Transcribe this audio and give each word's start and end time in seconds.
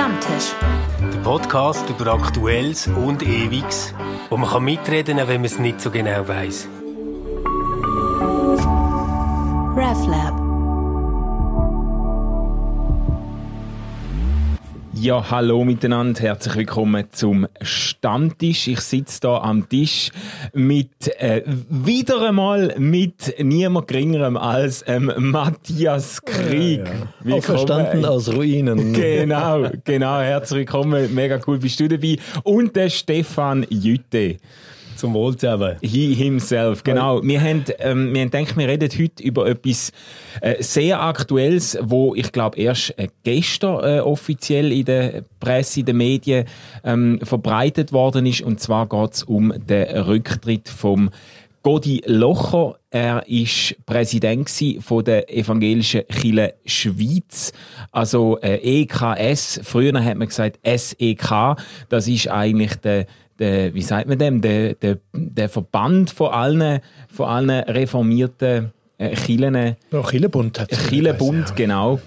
Stammtisch. 0.00 0.54
Der 1.12 1.18
Podcast 1.18 1.90
über 1.90 2.14
Aktuelles 2.14 2.86
und 2.86 3.22
Ewiges, 3.22 3.92
wo 4.30 4.38
man 4.38 4.48
kann 4.48 4.64
mitreden 4.64 5.18
kann, 5.18 5.28
wenn 5.28 5.42
man 5.42 5.44
es 5.44 5.58
nicht 5.58 5.78
so 5.78 5.90
genau 5.90 6.26
weiß. 6.26 6.68
RefLab. 9.76 10.39
Ja, 15.00 15.30
hallo 15.30 15.64
miteinander, 15.64 16.20
herzlich 16.20 16.56
willkommen 16.56 17.06
zum 17.10 17.48
Stammtisch. 17.62 18.68
Ich 18.68 18.80
sitze 18.80 19.20
da 19.22 19.38
am 19.38 19.66
Tisch 19.66 20.10
mit 20.52 21.08
äh, 21.18 21.42
wieder 21.46 22.28
einmal 22.28 22.74
mit 22.76 23.34
niemand 23.42 23.88
geringerem 23.88 24.36
als 24.36 24.84
ähm, 24.86 25.10
Matthias 25.16 26.20
Krieg. 26.22 26.84
Ja, 26.84 27.30
ja. 27.30 27.34
Auferstanden 27.36 28.04
aus 28.04 28.28
Ruinen. 28.28 28.92
Genau, 29.00 29.70
genau, 29.84 30.20
herzlich 30.20 30.58
willkommen, 30.58 31.14
mega 31.14 31.40
cool 31.46 31.58
bist 31.58 31.80
du 31.80 31.88
dabei. 31.88 32.18
Und 32.42 32.76
der 32.76 32.90
Stefan 32.90 33.64
Jütte. 33.70 34.36
Zum 35.00 35.14
Wohl 35.14 35.34
zusammen. 35.34 35.76
He 35.80 36.12
himself, 36.12 36.84
genau. 36.84 37.22
Wir 37.22 37.40
haben, 37.40 37.64
ähm, 37.78 38.12
wir 38.12 38.20
haben 38.20 38.30
gedacht, 38.30 38.58
wir 38.58 38.68
reden 38.68 38.90
heute 38.98 39.22
über 39.22 39.46
etwas 39.46 39.92
äh, 40.42 40.62
sehr 40.62 41.00
Aktuelles, 41.00 41.78
wo 41.80 42.14
ich 42.14 42.30
glaube 42.32 42.58
erst 42.58 42.98
äh, 42.98 43.08
gestern 43.24 43.82
äh, 43.82 44.00
offiziell 44.00 44.70
in 44.70 44.84
der 44.84 45.24
Presse, 45.40 45.80
in 45.80 45.86
den 45.86 45.96
Medien 45.96 46.44
ähm, 46.84 47.18
verbreitet 47.22 47.94
worden 47.94 48.26
ist. 48.26 48.42
Und 48.42 48.60
zwar 48.60 48.86
geht 48.90 49.14
es 49.14 49.22
um 49.22 49.54
den 49.56 49.88
Rücktritt 50.02 50.68
vom 50.68 51.08
Godi 51.62 52.02
Locher. 52.04 52.76
Er 52.90 53.26
ist 53.26 53.76
Präsident 53.86 54.50
von 54.80 55.04
der 55.04 55.34
evangelischen 55.34 56.06
Kirche 56.08 56.54
Schweiz, 56.66 57.52
also 57.92 58.38
äh, 58.40 58.82
EKS. 58.82 59.60
Früher 59.62 60.04
hat 60.04 60.16
man 60.18 60.28
gesagt 60.28 60.58
SEK. 60.64 61.56
Das 61.88 62.06
ist 62.06 62.28
eigentlich 62.28 62.74
der 62.76 63.06
der, 63.40 63.74
wie 63.74 63.82
sagt 63.82 64.08
man 64.08 64.18
dem, 64.18 64.40
der, 64.40 64.74
der, 64.74 64.98
der 65.12 65.48
Verband 65.48 66.10
von 66.10 66.32
allen, 66.32 66.80
von 67.12 67.26
allen 67.26 67.50
reformierten 67.50 68.72
äh, 68.98 69.14
Kirchen. 69.14 69.76
Ja, 69.90 70.02
Kirchenbund 70.02 70.60
hat. 70.60 70.68
Kirchenbund, 70.68 71.48
ja. 71.48 71.54
genau. 71.54 72.00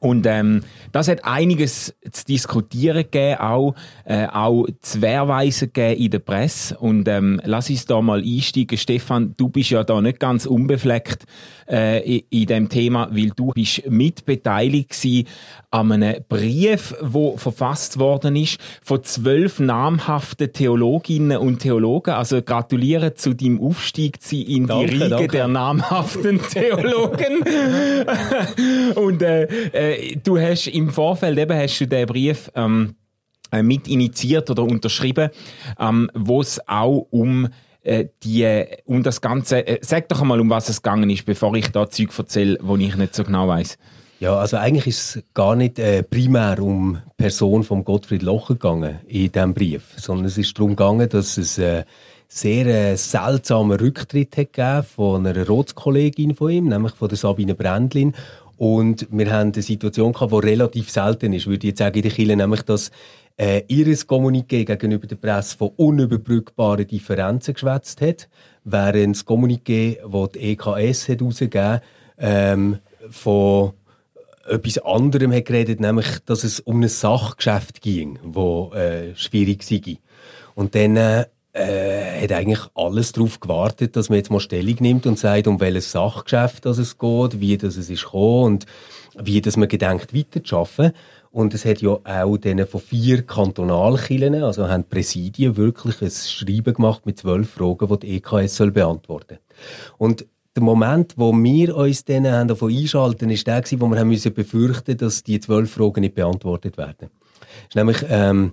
Und 0.00 0.26
ähm, 0.26 0.62
das 0.92 1.08
hat 1.08 1.24
einiges 1.24 1.94
zu 2.10 2.24
diskutieren 2.24 3.04
gegeben, 3.04 3.40
auch, 3.40 3.74
äh, 4.04 4.26
auch 4.26 4.66
zu 4.80 5.02
Wehrweisen 5.02 5.72
gegeben 5.72 6.02
in 6.02 6.10
der 6.10 6.18
Presse. 6.18 6.76
Und 6.76 7.08
ähm, 7.08 7.40
lass 7.44 7.70
uns 7.70 7.86
da 7.86 8.00
mal 8.02 8.22
einsteigen. 8.22 8.76
Stefan, 8.76 9.34
du 9.36 9.48
bist 9.48 9.70
ja 9.70 9.84
da 9.84 10.00
nicht 10.00 10.18
ganz 10.20 10.46
unbefleckt 10.46 11.24
äh, 11.68 12.16
in, 12.18 12.22
in 12.30 12.46
dem 12.46 12.68
Thema, 12.68 13.08
weil 13.12 13.30
du 13.30 13.52
bist 13.52 13.88
mitbeteiligt 13.88 14.90
gewesen 14.90 15.28
an 15.70 15.90
einem 15.90 16.22
Brief, 16.28 16.94
wo 17.00 17.36
verfasst 17.36 17.98
worden 17.98 18.36
ist 18.36 18.58
von 18.82 19.02
zwölf 19.02 19.58
namhaften 19.58 20.52
Theologinnen 20.52 21.38
und 21.38 21.60
Theologen. 21.60 22.14
Also 22.14 22.42
gratuliere 22.42 23.14
zu 23.14 23.34
deinem 23.34 23.60
Aufstieg 23.60 24.18
in 24.32 24.66
danke, 24.66 24.86
die 24.86 24.92
Riege 24.92 25.08
danke. 25.08 25.28
der 25.28 25.48
namhaften 25.48 26.40
Theologen. 26.50 27.42
und 28.94 29.22
äh, 29.22 29.48
äh, 29.92 30.16
du 30.16 30.38
hast 30.38 30.66
im 30.66 30.90
Vorfeld 30.90 31.38
eben 31.38 31.56
hast 31.56 31.78
du 31.78 31.86
den 31.86 32.06
Brief 32.06 32.50
ähm, 32.54 32.94
äh, 33.52 33.62
mit 33.62 33.88
initiiert 33.88 34.50
oder 34.50 34.62
unterschrieben, 34.62 35.30
ähm, 35.78 36.10
wo 36.14 36.40
es 36.40 36.60
auch 36.68 37.06
um 37.10 37.48
äh, 37.82 38.06
die, 38.22 38.64
um 38.86 39.02
das 39.02 39.20
Ganze, 39.20 39.66
äh, 39.66 39.78
sag 39.82 40.08
doch 40.08 40.22
einmal, 40.22 40.40
um 40.40 40.50
was 40.50 40.68
es 40.68 40.82
gegangen 40.82 41.10
ist, 41.10 41.26
bevor 41.26 41.54
ich 41.54 41.68
da 41.68 41.88
Zeug 41.88 42.10
erzähle, 42.16 42.58
wo 42.62 42.76
ich 42.76 42.96
nicht 42.96 43.14
so 43.14 43.24
genau 43.24 43.46
weiß. 43.48 43.78
Ja, 44.20 44.36
also 44.36 44.56
eigentlich 44.56 44.86
ist 44.86 45.16
es 45.16 45.22
gar 45.34 45.54
nicht 45.54 45.78
äh, 45.78 46.02
primär 46.02 46.58
um 46.60 46.98
die 47.04 47.22
Person 47.22 47.62
von 47.62 47.84
Gottfried 47.84 48.22
Locher 48.22 48.54
gegangen 48.54 49.00
in 49.06 49.30
diesem 49.30 49.52
Brief, 49.52 49.82
sondern 49.96 50.26
es 50.26 50.38
ist 50.38 50.56
darum 50.58 50.70
gegangen, 50.70 51.08
dass 51.08 51.36
es 51.36 51.58
äh, 51.58 51.84
sehr 52.28 52.66
äh, 52.66 52.96
seltsamen 52.96 53.78
Rücktritt 53.78 54.36
hat 54.36 54.52
gegeben 54.52 54.82
von 54.82 55.26
einer 55.26 55.46
Rotskollegin 55.46 56.34
von 56.34 56.50
ihm, 56.50 56.68
nämlich 56.68 56.94
von 56.94 57.08
der 57.08 57.18
Sabine 57.18 57.54
Brändlin. 57.54 58.14
Und 58.56 59.06
wir 59.10 59.30
haben 59.32 59.52
eine 59.52 59.62
Situation 59.62 60.12
gehabt, 60.12 60.32
die 60.32 60.36
relativ 60.36 60.90
selten 60.90 61.32
ist, 61.32 61.46
würde 61.46 61.66
ich 61.66 61.70
jetzt 61.70 61.78
sagen, 61.78 61.96
in 61.96 62.02
der 62.02 62.12
Kirche, 62.12 62.36
nämlich, 62.36 62.62
dass 62.62 62.90
äh, 63.36 63.62
ihres 63.68 64.08
Kommuniqué 64.08 64.64
gegenüber 64.64 65.06
der 65.06 65.16
Presse 65.16 65.56
von 65.56 65.70
unüberbrückbaren 65.76 66.86
Differenzen 66.86 67.54
geschwätzt 67.54 68.00
hat, 68.00 68.28
während 68.64 69.16
das 69.16 69.26
Kommuniqué, 69.26 69.98
das 70.10 70.32
die 70.32 70.52
EKS 70.52 71.08
hat 71.08 71.20
herausgegeben 71.20 71.80
ähm, 72.18 72.78
von 73.10 73.72
etwas 74.46 74.78
anderem 74.78 75.32
hat 75.32 75.46
geredet, 75.46 75.80
nämlich, 75.80 76.06
dass 76.26 76.44
es 76.44 76.60
um 76.60 76.82
ein 76.82 76.88
Sachgeschäft 76.88 77.80
ging, 77.80 78.18
das 78.22 78.78
äh, 78.78 79.16
schwierig 79.16 79.62
sei. 79.62 79.98
Und 80.54 80.74
dann 80.74 80.96
äh, 80.96 81.26
äh, 81.54 82.22
hat 82.22 82.32
eigentlich 82.32 82.60
alles 82.74 83.12
darauf 83.12 83.40
gewartet, 83.40 83.96
dass 83.96 84.08
man 84.08 84.18
jetzt 84.18 84.30
mal 84.30 84.40
Stellung 84.40 84.76
nimmt 84.80 85.06
und 85.06 85.18
sagt, 85.18 85.46
um 85.46 85.60
welches 85.60 85.92
Sachgeschäft 85.92 86.66
das 86.66 86.78
es 86.78 86.98
geht, 86.98 87.40
wie 87.40 87.56
das 87.56 87.76
es 87.76 87.88
ist 87.88 88.12
und 88.12 88.66
wie 89.16 89.40
das 89.40 89.56
man 89.56 89.68
gedenkt 89.68 90.14
weiterzuarbeiten. 90.14 90.92
Und 91.30 91.54
es 91.54 91.64
hat 91.64 91.80
ja 91.80 91.98
auch 92.04 92.36
denen 92.36 92.66
von 92.66 92.80
vier 92.80 93.22
Kantonalkirchen, 93.22 94.42
also 94.42 94.68
haben 94.68 94.84
Präsidien 94.84 95.56
wirklich 95.56 96.00
ein 96.00 96.10
Schreiben 96.10 96.74
gemacht 96.74 97.06
mit 97.06 97.18
zwölf 97.18 97.50
Fragen, 97.50 97.88
die 97.88 97.98
die 97.98 98.16
EKS 98.16 98.56
soll 98.56 98.70
beantworten 98.70 99.38
Und 99.98 100.26
der 100.54 100.62
Moment, 100.62 101.14
wo 101.16 101.32
wir 101.32 101.76
uns 101.76 102.04
dann 102.04 102.28
haben 102.28 102.48
davon 102.48 102.72
einschalten, 102.72 103.30
ist 103.30 103.46
der 103.46 103.62
gewesen, 103.62 103.80
wo 103.80 103.88
wir 103.88 103.98
haben 103.98 104.08
müssen 104.08 104.32
befürchten, 104.32 104.96
dass 104.96 105.24
die 105.24 105.40
zwölf 105.40 105.72
Fragen 105.72 106.02
nicht 106.02 106.14
beantwortet 106.14 106.76
werden. 106.76 107.10
Das 107.10 107.68
ist 107.70 107.74
nämlich 107.76 108.04
ähm, 108.08 108.52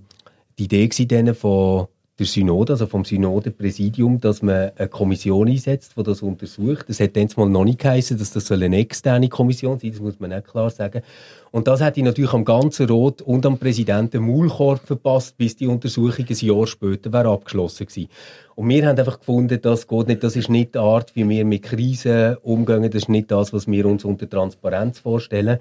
die 0.57 0.63
Idee 0.63 0.87
gewesen, 0.87 1.35
von 1.35 1.87
der 2.21 2.27
Synode, 2.27 2.73
also 2.73 2.85
vom 2.85 3.03
Synode-Präsidium, 3.03 4.19
dass 4.19 4.43
man 4.43 4.71
eine 4.77 4.87
Kommission 4.87 5.47
einsetzt, 5.47 5.93
die 5.97 6.03
das 6.03 6.21
untersucht. 6.21 6.85
Das 6.87 6.99
hat 6.99 7.17
dann 7.17 7.27
mal 7.35 7.49
noch 7.49 7.65
nicht 7.65 7.79
geheißen, 7.79 8.17
dass 8.17 8.31
das 8.31 8.51
eine 8.51 8.77
externe 8.77 9.27
Kommission 9.27 9.79
sein 9.79 9.91
soll, 9.91 9.91
das 9.91 10.01
muss 10.01 10.19
man 10.19 10.29
nicht 10.29 10.47
klar 10.47 10.69
sagen. 10.69 11.01
Und 11.49 11.67
das 11.67 11.81
hätte 11.81 11.99
ich 11.99 12.05
natürlich 12.05 12.33
am 12.33 12.45
ganzen 12.45 12.87
Rot 12.87 13.23
und 13.23 13.43
am 13.45 13.57
Präsidenten 13.57 14.23
Maulkorb 14.23 14.85
verpasst, 14.85 15.35
bis 15.35 15.55
die 15.55 15.67
Untersuchung 15.67 16.25
ein 16.29 16.35
Jahr 16.35 16.67
später 16.67 17.11
wäre 17.11 17.29
abgeschlossen 17.29 17.87
gewesen. 17.87 18.09
Und 18.53 18.69
wir 18.69 18.87
haben 18.87 18.99
einfach 18.99 19.17
gefunden, 19.17 19.59
das 19.59 19.87
geht 19.87 20.07
nicht, 20.07 20.23
das 20.23 20.35
ist 20.35 20.49
nicht 20.49 20.75
die 20.75 20.79
Art, 20.79 21.15
wie 21.15 21.27
wir 21.27 21.43
mit 21.43 21.63
Krisen 21.63 22.37
umgehen, 22.43 22.83
das 22.83 23.03
ist 23.03 23.09
nicht 23.09 23.31
das, 23.31 23.51
was 23.51 23.67
wir 23.67 23.85
uns 23.87 24.05
unter 24.05 24.29
Transparenz 24.29 24.99
vorstellen 24.99 25.59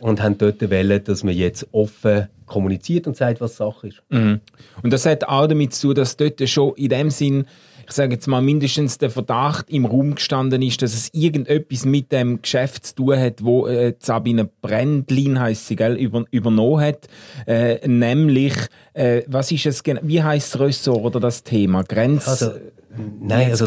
und 0.00 0.22
haben 0.22 0.38
dort 0.38 0.58
gewählt, 0.58 1.08
dass 1.08 1.22
man 1.22 1.34
jetzt 1.34 1.66
offen 1.72 2.28
kommuniziert 2.46 3.06
und 3.06 3.16
sagt, 3.16 3.40
was 3.40 3.56
Sache 3.56 3.88
ist. 3.88 4.02
Mhm. 4.10 4.40
Und 4.82 4.92
das 4.92 5.06
hat 5.06 5.24
auch 5.24 5.46
damit 5.46 5.74
zu 5.74 5.88
tun, 5.88 5.94
dass 5.96 6.16
dort 6.16 6.46
schon 6.48 6.74
in 6.76 6.88
dem 6.88 7.10
Sinn, 7.10 7.46
ich 7.86 7.92
sage 7.92 8.14
jetzt 8.14 8.26
mal, 8.26 8.42
mindestens 8.42 8.98
der 8.98 9.10
Verdacht 9.10 9.70
im 9.70 9.86
Raum 9.86 10.14
gestanden 10.14 10.62
ist, 10.62 10.82
dass 10.82 10.94
es 10.94 11.10
irgendetwas 11.12 11.84
mit 11.84 12.12
dem 12.12 12.40
Geschäft 12.42 12.86
zu 12.86 12.94
tun 12.96 13.18
hat, 13.18 13.44
wo 13.44 13.66
äh, 13.66 13.94
Sabine 13.98 14.48
Brändlin 14.62 15.38
heisst 15.38 15.68
sie, 15.68 15.76
gell, 15.76 15.94
über, 15.94 16.24
übernommen 16.30 16.80
hat. 16.80 17.08
Äh, 17.46 17.86
nämlich, 17.86 18.54
äh, 18.94 19.22
was 19.26 19.52
ist 19.52 19.66
es 19.66 19.82
genau, 19.82 20.00
wie 20.02 20.22
heißt 20.22 20.54
das 20.54 20.60
Ressort 20.60 21.04
oder 21.04 21.20
das 21.20 21.42
Thema? 21.42 21.82
Grenz... 21.82 22.28
Also, 22.28 22.52
Nein, 23.20 23.50
also 23.50 23.66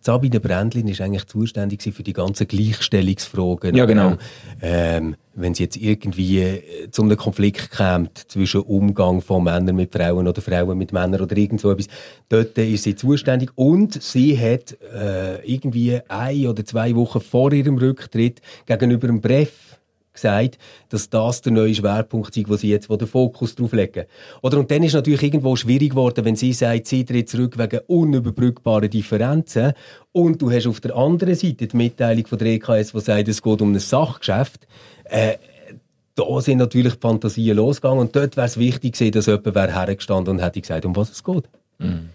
Sabine 0.00 0.40
Brändlin 0.40 0.88
ist 0.88 1.00
eigentlich 1.00 1.26
zuständig 1.26 1.82
für 1.82 2.02
die 2.02 2.12
ganzen 2.12 2.46
Gleichstellungsfragen. 2.46 3.74
Ja, 3.74 3.84
genau. 3.84 4.16
Ähm, 4.60 5.16
wenn 5.34 5.52
es 5.52 5.58
jetzt 5.58 5.76
irgendwie 5.76 6.40
äh, 6.40 6.90
zu 6.90 7.02
einem 7.02 7.16
Konflikt 7.16 7.70
kommt 7.70 8.18
zwischen 8.28 8.62
Umgang 8.62 9.20
von 9.20 9.44
Männern 9.44 9.76
mit 9.76 9.92
Frauen 9.92 10.28
oder 10.28 10.40
Frauen 10.40 10.78
mit 10.78 10.92
Männern 10.92 11.20
oder 11.20 11.36
irgend 11.36 11.60
so 11.60 11.70
etwas, 11.70 11.88
dort 12.28 12.56
ist 12.58 12.84
sie 12.84 12.94
zuständig 12.94 13.50
und 13.56 14.00
sie 14.02 14.38
hat 14.38 14.76
äh, 14.94 15.44
irgendwie 15.44 16.00
ein 16.08 16.46
oder 16.46 16.64
zwei 16.64 16.94
Wochen 16.94 17.20
vor 17.20 17.52
ihrem 17.52 17.78
Rücktritt 17.78 18.40
gegenüber 18.66 19.06
dem 19.08 19.20
Bref 19.20 19.73
gesagt, 20.14 20.58
dass 20.88 21.10
das 21.10 21.42
der 21.42 21.52
neue 21.52 21.74
Schwerpunkt 21.74 22.36
ist, 22.36 22.48
wo 22.48 22.56
sie 22.56 22.70
jetzt 22.70 22.88
wo 22.88 22.96
den 22.96 23.08
Fokus 23.08 23.54
drauf 23.54 23.72
legen. 23.72 24.04
Oder 24.42 24.58
und 24.58 24.70
dann 24.70 24.82
ist 24.82 24.94
natürlich 24.94 25.22
irgendwo 25.22 25.56
schwierig 25.56 25.90
geworden, 25.90 26.24
wenn 26.24 26.36
sie 26.36 26.52
sagt, 26.52 26.86
sie 26.86 27.04
tritt 27.04 27.28
zurück 27.28 27.58
wegen 27.58 27.80
unüberbrückbaren 27.86 28.88
Differenzen 28.88 29.72
und 30.12 30.40
du 30.40 30.50
hast 30.50 30.66
auf 30.66 30.80
der 30.80 30.96
anderen 30.96 31.34
Seite 31.34 31.66
die 31.66 31.76
Mitteilung 31.76 32.26
von 32.26 32.38
der 32.38 32.48
EKS, 32.48 32.92
die 32.92 33.00
sagt, 33.00 33.28
es 33.28 33.42
geht 33.42 33.60
um 33.60 33.72
ein 33.72 33.78
Sachgeschäft. 33.78 34.66
Äh, 35.04 35.34
da 36.14 36.40
sind 36.40 36.58
natürlich 36.58 36.94
die 36.94 37.00
Fantasien 37.00 37.56
losgegangen 37.56 37.98
und 37.98 38.14
dort 38.14 38.36
wäre 38.36 38.46
es 38.46 38.56
wichtig 38.56 38.92
gewesen, 38.92 39.12
dass 39.12 39.26
jemand 39.26 39.54
wäre 39.54 39.74
hergestanden 39.74 40.36
und 40.36 40.42
hätte 40.42 40.60
gesagt, 40.60 40.84
um 40.84 40.94
was 40.94 41.10
es 41.10 41.24
geht. 41.24 41.44
Mhm. 41.78 42.10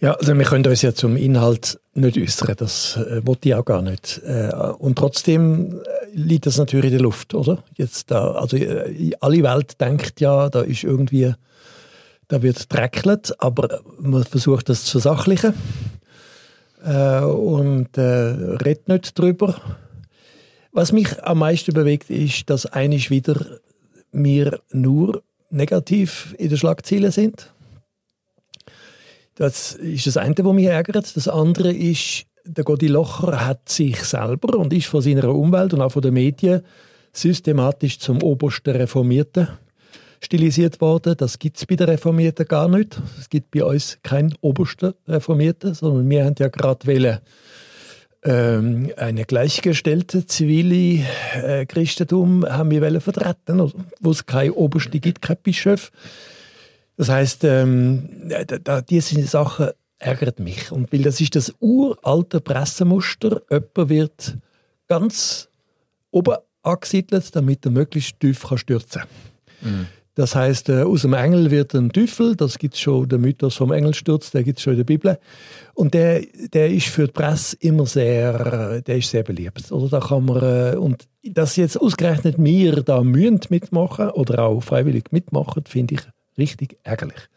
Ja, 0.00 0.12
also 0.12 0.32
wir 0.38 0.44
können 0.44 0.64
uns 0.64 0.82
ja 0.82 0.94
zum 0.94 1.16
Inhalt 1.16 1.80
nicht 1.94 2.16
äußern, 2.16 2.54
das 2.56 2.96
äh, 2.96 3.20
wollte 3.26 3.48
ich 3.48 3.54
auch 3.56 3.64
gar 3.64 3.82
nicht. 3.82 4.20
Äh, 4.24 4.52
und 4.78 4.96
trotzdem 4.96 5.80
äh, 5.80 5.82
liegt 6.12 6.46
das 6.46 6.56
natürlich 6.56 6.92
in 6.92 6.98
der 6.98 7.00
Luft, 7.00 7.34
oder? 7.34 7.64
Jetzt 7.74 8.12
da, 8.12 8.32
also 8.32 8.56
äh, 8.56 9.12
alle 9.18 9.42
Welt 9.42 9.80
denkt 9.80 10.20
ja, 10.20 10.48
da 10.50 10.60
ist 10.60 10.84
irgendwie, 10.84 11.34
da 12.28 12.42
wird 12.42 12.72
dreckelt, 12.72 13.34
aber 13.42 13.80
man 13.98 14.22
versucht 14.22 14.68
das 14.68 14.84
zu 14.84 15.00
sachlichen 15.00 15.54
äh, 16.84 17.22
und 17.22 17.98
äh, 17.98 18.02
redet 18.02 18.86
nicht 18.86 19.18
drüber. 19.18 19.56
Was 20.70 20.92
mich 20.92 21.24
am 21.24 21.38
meisten 21.38 21.74
bewegt, 21.74 22.08
ist, 22.08 22.48
dass 22.50 22.66
einisch 22.66 23.10
wieder 23.10 23.44
wir 24.12 24.60
nur 24.70 25.24
negativ 25.50 26.36
in 26.38 26.50
den 26.50 26.58
Schlagzeilen 26.58 27.10
sind. 27.10 27.52
Das 29.38 29.74
ist 29.74 30.04
das 30.04 30.16
eine, 30.16 30.34
was 30.36 30.52
mich 30.52 30.66
ärgert. 30.66 31.16
Das 31.16 31.28
andere 31.28 31.72
ist, 31.72 32.24
der 32.44 32.64
Godi 32.64 32.88
Locher 32.88 33.46
hat 33.46 33.68
sich 33.68 34.02
selber 34.02 34.58
und 34.58 34.72
ist 34.72 34.86
von 34.86 35.00
seiner 35.00 35.28
Umwelt 35.32 35.72
und 35.72 35.80
auch 35.80 35.92
von 35.92 36.02
den 36.02 36.14
Medien 36.14 36.62
systematisch 37.12 38.00
zum 38.00 38.20
obersten 38.20 38.74
Reformierten 38.74 39.46
stilisiert 40.20 40.80
worden. 40.80 41.14
Das 41.16 41.38
gibt 41.38 41.56
es 41.56 41.66
bei 41.66 41.76
den 41.76 41.88
Reformierten 41.88 42.48
gar 42.48 42.68
nicht. 42.68 43.00
Es 43.20 43.28
gibt 43.28 43.52
bei 43.52 43.62
uns 43.62 43.98
keinen 44.02 44.34
obersten 44.40 44.94
Reformierten, 45.06 45.72
sondern 45.72 46.10
wir 46.10 46.24
haben 46.24 46.34
ja 46.36 46.48
gerade 46.48 47.20
ähm, 48.24 48.90
eine 48.96 49.24
gleichgestellte 49.24 50.26
zivile 50.26 51.04
äh, 51.40 51.64
Christentum 51.64 52.44
haben 52.44 52.72
wir 52.72 53.00
vertreten, 53.00 53.72
wo 54.00 54.10
es 54.10 54.26
kein 54.26 54.50
Oberste 54.50 54.98
gibt, 54.98 55.22
kein 55.22 55.36
Bischof. 55.40 55.92
Das 56.98 57.08
heißt, 57.08 57.44
ähm, 57.44 58.08
da, 58.64 58.80
diese 58.80 59.22
Sachen 59.22 59.68
ärgert 59.98 60.40
mich. 60.40 60.72
Und 60.72 60.92
weil 60.92 61.02
das 61.02 61.20
ist 61.20 61.36
das 61.36 61.54
uralte 61.60 62.40
Pressemuster. 62.40 63.40
Jemand 63.48 63.88
wird 63.88 64.36
ganz 64.88 65.48
oben 66.10 66.34
angesiedelt, 66.62 67.34
damit 67.36 67.64
er 67.64 67.70
möglichst 67.70 68.18
tief 68.18 68.42
kann 68.42 68.58
stürzen 68.58 69.02
kann. 69.02 69.08
Mhm. 69.62 69.86
Das 70.16 70.34
heißt, 70.34 70.70
äh, 70.70 70.82
aus 70.82 71.02
dem 71.02 71.12
Engel 71.12 71.52
wird 71.52 71.72
ein 71.74 71.90
Teufel, 71.92 72.34
das 72.34 72.58
gibt 72.58 72.76
schon, 72.76 73.08
der 73.08 73.20
Mythos 73.20 73.54
vom 73.54 73.70
Engelsturz, 73.70 74.32
der 74.32 74.42
gibt 74.42 74.58
es 74.58 74.64
schon 74.64 74.72
in 74.72 74.78
der 74.78 74.84
Bibel. 74.84 75.16
Und 75.74 75.94
der, 75.94 76.22
der 76.52 76.68
ist 76.68 76.88
für 76.88 77.06
die 77.06 77.12
Presse 77.12 77.56
immer 77.60 77.86
sehr, 77.86 78.80
der 78.80 78.96
ist 78.96 79.10
sehr 79.10 79.22
beliebt. 79.22 79.70
Oder 79.70 79.88
da 79.88 80.00
kann 80.00 80.24
man, 80.24 80.42
äh, 80.42 80.76
und 80.76 81.06
dass 81.22 81.54
jetzt 81.54 81.80
ausgerechnet 81.80 82.34
wir 82.38 82.82
da 82.82 83.04
mühen 83.04 83.38
mitmachen 83.50 84.10
oder 84.10 84.42
auch 84.42 84.60
freiwillig 84.60 85.12
mitmachen, 85.12 85.62
finde 85.64 85.94
ich 85.94 86.00
richtig 86.38 86.78
ärgerlich. 86.84 87.28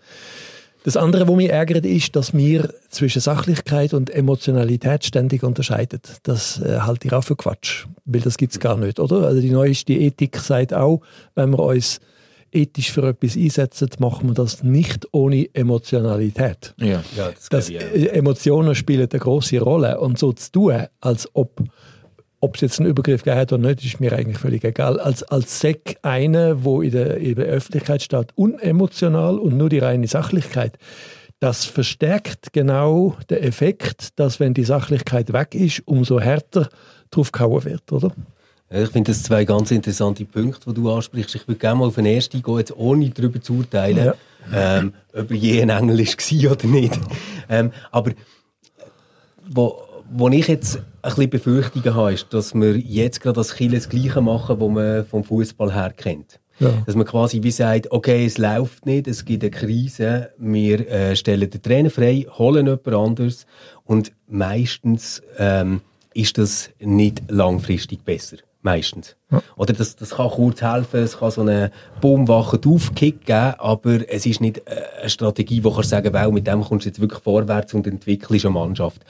Das 0.83 0.97
andere, 0.97 1.27
was 1.27 1.35
mich 1.35 1.49
ärgert, 1.49 1.85
ist, 1.85 2.15
dass 2.15 2.33
wir 2.33 2.73
zwischen 2.89 3.21
Sachlichkeit 3.21 3.93
und 3.93 4.09
Emotionalität 4.09 5.05
ständig 5.05 5.43
unterscheiden. 5.43 5.99
Das 6.23 6.59
äh, 6.59 6.79
halte 6.79 7.07
ich 7.07 7.13
auch 7.13 7.23
für 7.23 7.35
Quatsch, 7.35 7.85
weil 8.05 8.21
das 8.21 8.37
gibt 8.37 8.53
es 8.53 8.59
gar 8.59 8.77
nicht, 8.77 8.99
oder? 8.99 9.27
Also 9.27 9.41
die 9.41 9.51
neueste 9.51 9.93
Ethik 9.93 10.37
sagt 10.37 10.73
auch, 10.73 11.01
wenn 11.35 11.51
wir 11.51 11.59
uns 11.59 11.99
ethisch 12.51 12.91
für 12.91 13.07
etwas 13.07 13.37
einsetzen, 13.37 13.89
machen 13.99 14.29
wir 14.29 14.33
das 14.33 14.63
nicht 14.63 15.07
ohne 15.11 15.53
Emotionalität. 15.53 16.73
Ja, 16.77 17.03
ja 17.15 17.31
das, 17.31 17.49
das 17.49 17.69
äh, 17.69 18.07
Emotionen 18.07 18.73
spielen 18.73 19.07
eine 19.09 19.19
große 19.19 19.59
Rolle 19.59 19.99
und 19.99 20.17
so 20.17 20.33
zu 20.33 20.51
tun, 20.51 20.87
als 20.99 21.29
ob 21.33 21.63
ob 22.41 22.55
es 22.55 22.61
jetzt 22.61 22.79
einen 22.79 22.89
Übergriff 22.89 23.25
hat 23.25 23.53
oder 23.53 23.69
nicht, 23.69 23.85
ist 23.85 23.99
mir 23.99 24.13
eigentlich 24.13 24.39
völlig 24.39 24.63
egal. 24.63 24.99
Als, 24.99 25.23
als 25.23 25.59
Sek 25.59 25.97
eine, 26.01 26.63
wo 26.63 26.81
in 26.81 26.91
der, 26.91 27.17
in 27.17 27.35
der 27.35 27.45
Öffentlichkeit 27.45 28.01
steht, 28.01 28.29
unemotional 28.35 29.37
und 29.37 29.55
nur 29.55 29.69
die 29.69 29.79
reine 29.79 30.07
Sachlichkeit, 30.07 30.77
das 31.39 31.65
verstärkt 31.65 32.51
genau 32.51 33.15
den 33.29 33.43
Effekt, 33.43 34.19
dass 34.19 34.39
wenn 34.39 34.53
die 34.53 34.63
Sachlichkeit 34.63 35.33
weg 35.33 35.55
ist, 35.55 35.83
umso 35.85 36.19
härter 36.19 36.69
drauf 37.11 37.31
gehauen 37.31 37.63
wird, 37.63 37.91
oder? 37.91 38.11
Ich 38.69 38.89
finde 38.89 39.11
das 39.11 39.23
zwei 39.23 39.43
ganz 39.43 39.69
interessante 39.69 40.23
Punkte, 40.23 40.69
die 40.69 40.73
du 40.73 40.91
ansprichst. 40.91 41.35
Ich 41.35 41.47
würde 41.47 41.59
gerne 41.59 41.79
mal 41.79 41.87
auf 41.87 41.95
den 41.95 42.05
ersten 42.05 42.37
eingehen, 42.37 42.57
jetzt 42.57 42.75
ohne 42.75 43.09
darüber 43.09 43.41
zu 43.41 43.55
urteilen, 43.55 44.05
ja. 44.05 44.13
ähm, 44.53 44.93
ob 45.13 45.29
er 45.29 45.37
je 45.37 45.61
ein 45.61 45.69
Engel 45.69 45.99
war 45.99 46.51
oder 46.51 46.67
nicht. 46.67 46.99
ähm, 47.49 47.71
aber 47.91 48.11
wo, 49.49 49.81
wo 50.13 50.29
ich 50.29 50.47
jetzt 50.47 50.77
ein 50.77 50.83
bisschen 51.01 51.29
Befürchtungen 51.29 51.95
habe, 51.95 52.13
ist, 52.13 52.33
dass 52.33 52.53
wir 52.53 52.77
jetzt 52.77 53.21
gerade 53.21 53.35
das 53.35 53.55
Kiel 53.55 53.71
das 53.71 53.89
Gleiche 53.89 54.21
machen, 54.21 54.59
was 54.59 54.69
man 54.69 55.05
vom 55.05 55.23
Fußball 55.23 55.73
her 55.73 55.93
kennt. 55.95 56.39
Ja. 56.59 56.71
Dass 56.85 56.95
man 56.95 57.05
quasi 57.05 57.41
wie 57.41 57.51
sagt, 57.51 57.91
okay, 57.91 58.25
es 58.25 58.37
läuft 58.37 58.85
nicht, 58.85 59.07
es 59.07 59.25
gibt 59.25 59.43
eine 59.43 59.51
Krise, 59.51 60.29
wir 60.37 60.87
äh, 60.87 61.15
stellen 61.15 61.49
den 61.49 61.61
Trainer 61.61 61.89
frei, 61.89 62.27
holen 62.37 62.67
jemand 62.67 62.87
anderes 62.87 63.45
und 63.83 64.11
meistens 64.27 65.23
ähm, 65.37 65.81
ist 66.13 66.37
das 66.37 66.69
nicht 66.79 67.23
langfristig 67.29 68.03
besser. 68.05 68.37
Meistens. 68.63 69.15
Ja. 69.31 69.41
Oder 69.55 69.73
das, 69.73 69.95
das 69.95 70.11
kann 70.11 70.29
kurz 70.29 70.61
helfen, 70.61 70.99
es 70.99 71.17
kann 71.17 71.31
so 71.31 71.41
einen 71.41 71.71
boomwachen 71.99 72.59
Aufkick 72.63 73.25
geben, 73.25 73.55
aber 73.57 74.07
es 74.07 74.27
ist 74.27 74.39
nicht 74.39 74.59
äh, 74.67 74.83
eine 74.99 75.09
Strategie, 75.09 75.63
wo 75.63 75.71
du 75.71 75.81
sagen 75.81 76.13
kannst, 76.13 76.31
mit 76.31 76.45
dem 76.45 76.61
kommst 76.61 76.85
du 76.85 76.89
jetzt 76.89 77.01
wirklich 77.01 77.23
vorwärts 77.23 77.73
und 77.73 77.87
entwickelst 77.87 78.45
eine 78.45 78.53
Mannschaft. 78.53 79.01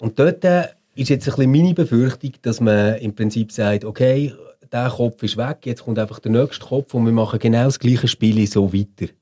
Und 0.00 0.18
dort 0.18 0.44
äh, 0.44 0.64
ist 0.94 1.10
jetzt 1.10 1.28
ein 1.28 1.34
bisschen 1.34 1.52
meine 1.52 1.74
Befürchtung, 1.74 2.32
dass 2.42 2.60
man 2.60 2.96
im 2.96 3.14
Prinzip 3.14 3.52
sagt, 3.52 3.84
okay, 3.84 4.32
der 4.72 4.90
Kopf 4.90 5.22
ist 5.22 5.36
weg, 5.36 5.58
jetzt 5.64 5.84
kommt 5.84 5.98
einfach 5.98 6.18
der 6.18 6.32
nächste 6.32 6.64
Kopf 6.64 6.94
und 6.94 7.04
wir 7.04 7.12
machen 7.12 7.38
genau 7.38 7.64
das 7.64 7.78
gleiche 7.78 8.08
Spiel 8.08 8.46
so 8.46 8.72
weiter. 8.72 9.12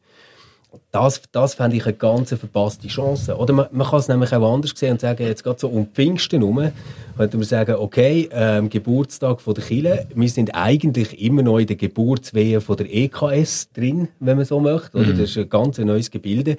Das, 0.91 1.21
das 1.33 1.55
fände 1.55 1.77
ich 1.77 1.85
eine 1.85 1.95
ganz 1.95 2.31
verpasste 2.31 2.89
Chance. 2.89 3.37
Oder 3.37 3.53
man, 3.53 3.67
man 3.73 3.87
kann 3.87 3.99
es 3.99 4.09
nämlich 4.09 4.33
auch 4.33 4.55
anders 4.55 4.73
sehen 4.75 4.93
und 4.93 5.01
sagen, 5.01 5.27
jetzt 5.27 5.45
gerade 5.45 5.59
so 5.59 5.69
um 5.69 5.87
Pfingsten 5.87 6.41
herum, 6.41 6.71
könnte 7.17 7.37
man 7.37 7.45
sagen, 7.45 7.77
okay, 7.79 8.29
ähm, 8.33 8.71
Geburtstag 8.71 9.43
von 9.43 9.55
der 9.55 9.65
Kille, 9.65 10.07
wir 10.15 10.29
sind 10.29 10.55
eigentlich 10.55 11.21
immer 11.21 11.43
noch 11.43 11.59
in 11.59 11.67
der 11.67 11.77
Geburtswehe 11.77 12.61
von 12.63 12.77
der 12.77 12.95
EKS 12.95 13.71
drin, 13.73 14.09
wenn 14.21 14.37
man 14.37 14.47
so 14.47 14.61
möchte. 14.61 14.97
Oder? 14.97 15.09
Mhm. 15.09 15.19
Das 15.19 15.31
ist 15.31 15.39
ein 15.39 15.49
ganz 15.49 15.79
neues 15.79 16.11
Gebilde. 16.11 16.57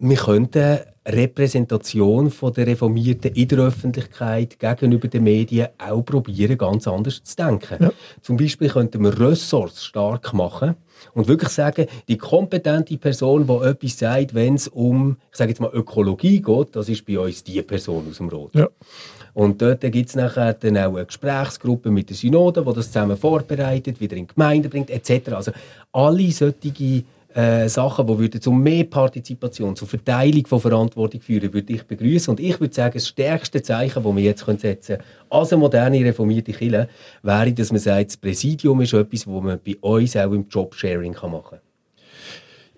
Wir 0.00 0.16
könnten 0.16 0.78
Repräsentation 1.04 2.30
von 2.30 2.52
der 2.52 2.68
Reformierten 2.68 3.32
in 3.32 3.48
der 3.48 3.58
Öffentlichkeit 3.58 4.58
gegenüber 4.58 5.08
den 5.08 5.24
Medien 5.24 5.68
auch 5.76 6.02
probieren, 6.02 6.56
ganz 6.56 6.86
anders 6.86 7.24
zu 7.24 7.34
denken. 7.34 7.78
Ja. 7.80 7.90
Zum 8.22 8.36
Beispiel 8.36 8.68
könnten 8.68 9.02
wir 9.02 9.18
Ressorts 9.18 9.84
stark 9.84 10.32
machen 10.34 10.76
und 11.14 11.26
wirklich 11.26 11.48
sagen, 11.50 11.86
die 12.06 12.16
kompetente 12.16 12.96
Person, 12.96 13.46
die 13.46 13.66
etwas 13.66 13.98
sagt, 13.98 14.34
wenn 14.34 14.54
es 14.54 14.68
um, 14.68 15.16
ich 15.32 15.36
sage 15.36 15.50
jetzt 15.50 15.60
mal, 15.60 15.70
Ökologie 15.72 16.42
geht, 16.42 16.76
das 16.76 16.88
ist 16.88 17.04
bei 17.04 17.18
uns 17.18 17.42
die 17.42 17.60
Person 17.62 18.06
aus 18.08 18.18
dem 18.18 18.28
Rot. 18.28 18.54
Ja. 18.54 18.68
Und 19.34 19.60
dort 19.62 19.80
gibt 19.80 20.08
es 20.08 20.14
nachher 20.14 20.54
dann 20.54 20.76
auch 20.78 20.94
eine 20.96 21.06
Gesprächsgruppe 21.06 21.90
mit 21.90 22.08
der 22.08 22.16
Synode, 22.16 22.64
die 22.64 22.72
das 22.72 22.86
zusammen 22.86 23.16
vorbereitet, 23.16 24.00
wieder 24.00 24.16
in 24.16 24.26
die 24.26 24.34
Gemeinde 24.34 24.68
bringt, 24.68 24.90
etc. 24.90 25.32
Also 25.32 25.52
alle 25.92 26.30
solche 26.30 27.04
äh, 27.34 27.68
Sachen, 27.68 28.06
die 28.06 28.18
würden 28.18 28.40
zu 28.40 28.52
mehr 28.52 28.84
Partizipation, 28.84 29.76
zur 29.76 29.86
Verteilung 29.86 30.46
von 30.46 30.60
Verantwortung 30.60 31.20
führen, 31.20 31.52
würde 31.52 31.72
ich 31.72 31.82
begrüßen. 31.82 32.30
Und 32.30 32.40
ich 32.40 32.58
würde 32.58 32.74
sagen, 32.74 32.94
das 32.94 33.08
stärkste 33.08 33.62
Zeichen, 33.62 34.02
das 34.02 34.16
wir 34.16 34.22
jetzt 34.22 34.44
setzen 34.46 34.96
können, 34.96 35.02
als 35.28 35.52
eine 35.52 35.60
moderne, 35.60 36.04
reformierte 36.04 36.52
Kirche, 36.52 36.88
wäre, 37.22 37.52
dass 37.52 37.70
man 37.70 37.80
sagt, 37.80 38.10
das 38.10 38.16
Präsidium 38.16 38.80
ist 38.80 38.94
etwas, 38.94 39.24
das 39.24 39.26
man 39.26 39.60
bei 39.64 39.76
uns 39.80 40.16
auch 40.16 40.32
im 40.32 40.46
Jobsharing 40.48 41.12
machen 41.12 41.42
kann. 41.50 41.58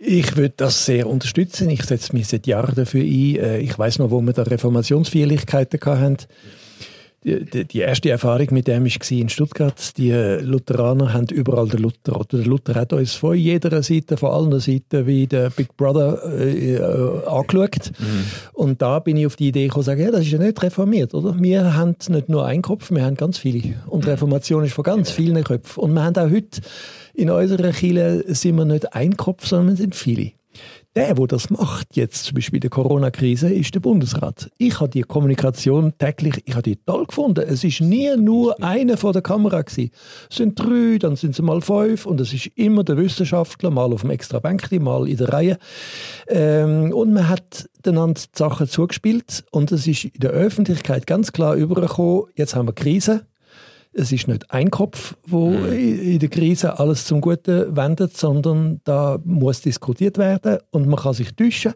Ich 0.03 0.35
würde 0.37 0.55
das 0.57 0.87
sehr 0.87 1.07
unterstützen. 1.07 1.69
Ich 1.69 1.83
setze 1.83 2.15
mich 2.15 2.27
seit 2.27 2.47
Jahren 2.47 2.75
dafür 2.75 3.03
ein. 3.03 3.37
Äh, 3.37 3.59
ich 3.59 3.79
weiß 3.79 3.99
noch, 3.99 4.11
wo 4.11 4.21
wir 4.23 4.33
da 4.33 4.43
Reformationsfeierlichkeiten 4.43 5.79
hatten 5.85 6.17
die, 7.25 7.67
die, 7.67 7.79
erste 7.79 8.09
Erfahrung 8.09 8.49
mit 8.53 8.67
dem 8.67 8.85
war 8.85 9.11
in 9.11 9.29
Stuttgart. 9.29 9.97
Die 9.99 10.11
Lutheraner 10.11 11.13
haben 11.13 11.27
überall 11.27 11.69
den 11.69 11.83
Luther. 11.83 12.19
Oder 12.19 12.39
der 12.39 12.47
Luther 12.47 12.75
hat 12.75 12.95
uns 12.95 13.15
von 13.15 13.37
jeder 13.37 13.83
Seite, 13.83 14.17
von 14.17 14.31
allen 14.31 14.59
Seiten 14.61 15.07
wie 15.07 15.27
der 15.27 15.51
Big 15.51 15.77
Brother 15.77 16.23
äh, 16.25 16.77
äh, 16.77 17.27
angeschaut. 17.27 17.93
Mhm. 17.99 18.25
Und 18.55 18.81
da 18.81 19.01
bin 19.01 19.19
ich 19.19 19.27
auf 19.27 19.37
die 19.37 19.49
Idee 19.49 19.67
gekommen, 19.67 19.85
sagen, 19.85 20.03
ja, 20.03 20.11
das 20.11 20.23
ist 20.23 20.33
ja 20.33 20.39
nicht 20.39 20.63
reformiert, 20.63 21.13
oder? 21.13 21.39
Wir 21.39 21.75
haben 21.77 21.95
nicht 22.09 22.29
nur 22.31 22.47
einen 22.47 22.63
Kopf, 22.63 22.91
wir 22.91 23.05
haben 23.05 23.17
ganz 23.17 23.37
viele. 23.37 23.75
Und 23.87 24.07
Reformation 24.07 24.65
ist 24.65 24.73
von 24.73 24.85
ganz 24.85 25.11
vielen 25.11 25.45
Köpfen. 25.45 25.83
Und 25.83 25.93
wir 25.93 26.03
haben 26.03 26.17
auch 26.17 26.31
heute 26.31 26.63
in 27.13 27.29
unserer 27.29 27.73
Kirche 27.73 28.25
sind 28.29 28.57
wir 28.57 28.65
nicht 28.65 28.95
ein 28.95 29.17
Kopf, 29.17 29.47
sondern 29.47 29.69
wir 29.69 29.77
sind 29.77 29.95
viele. 29.95 30.33
Der, 31.01 31.15
der 31.15 31.27
das 31.29 31.49
macht, 31.49 31.97
jetzt 31.97 32.25
zum 32.25 32.35
Beispiel 32.35 32.59
in 32.59 32.61
der 32.61 32.69
Corona-Krise, 32.69 33.51
ist 33.51 33.75
der 33.75 33.81
Bundesrat. 33.81 34.51
Ich 34.59 34.81
habe 34.81 34.91
die 34.91 35.01
Kommunikation 35.01 35.95
täglich, 35.97 36.43
ich 36.45 36.53
habe 36.53 36.63
die 36.63 36.77
toll 36.77 37.07
gefunden. 37.07 37.43
Es 37.49 37.65
ist 37.65 37.81
nie 37.81 38.15
nur 38.19 38.63
einer 38.63 38.99
vor 38.99 39.15
der 39.15 39.23
Kamera 39.23 39.63
gewesen. 39.63 39.93
Es 40.29 40.37
sind 40.37 40.61
drei, 40.61 40.99
dann 40.99 41.17
sind 41.17 41.31
es 41.31 41.41
mal 41.41 41.63
fünf 41.63 42.05
und 42.05 42.21
es 42.21 42.35
ist 42.35 42.49
immer 42.55 42.85
der 42.85 42.99
Wissenschaftler, 42.99 43.71
mal 43.71 43.95
auf 43.95 44.03
dem 44.03 44.11
extra 44.11 44.41
Bänkchen, 44.41 44.83
mal 44.85 45.09
in 45.09 45.17
der 45.17 45.33
Reihe. 45.33 45.59
Ähm, 46.29 46.93
und 46.93 47.15
man 47.15 47.31
hat 47.31 47.71
einander 47.87 48.21
die 48.21 48.39
Sachen 48.39 48.69
zugespielt 48.69 49.43
und 49.53 49.73
es 49.73 49.87
ist 49.87 50.05
in 50.05 50.21
der 50.21 50.33
Öffentlichkeit 50.33 51.07
ganz 51.07 51.33
klar 51.33 51.55
übergekommen, 51.55 52.25
jetzt 52.35 52.55
haben 52.55 52.69
wir 52.69 52.75
Krise, 52.75 53.25
es 53.93 54.13
ist 54.13 54.29
nicht 54.29 54.51
ein 54.51 54.71
Kopf, 54.71 55.17
wo 55.27 55.51
mhm. 55.51 55.73
in 55.73 56.19
der 56.19 56.29
Krise 56.29 56.79
alles 56.79 57.05
zum 57.07 57.21
Guten 57.21 57.77
wendet, 57.77 58.17
sondern 58.17 58.81
da 58.85 59.19
muss 59.25 59.63
diskutiert 59.63 60.19
werden 60.19 60.59
und 60.71 60.87
man 60.87 60.99
kann 60.99 61.15
sich 61.15 61.35
täuschen 61.35 61.75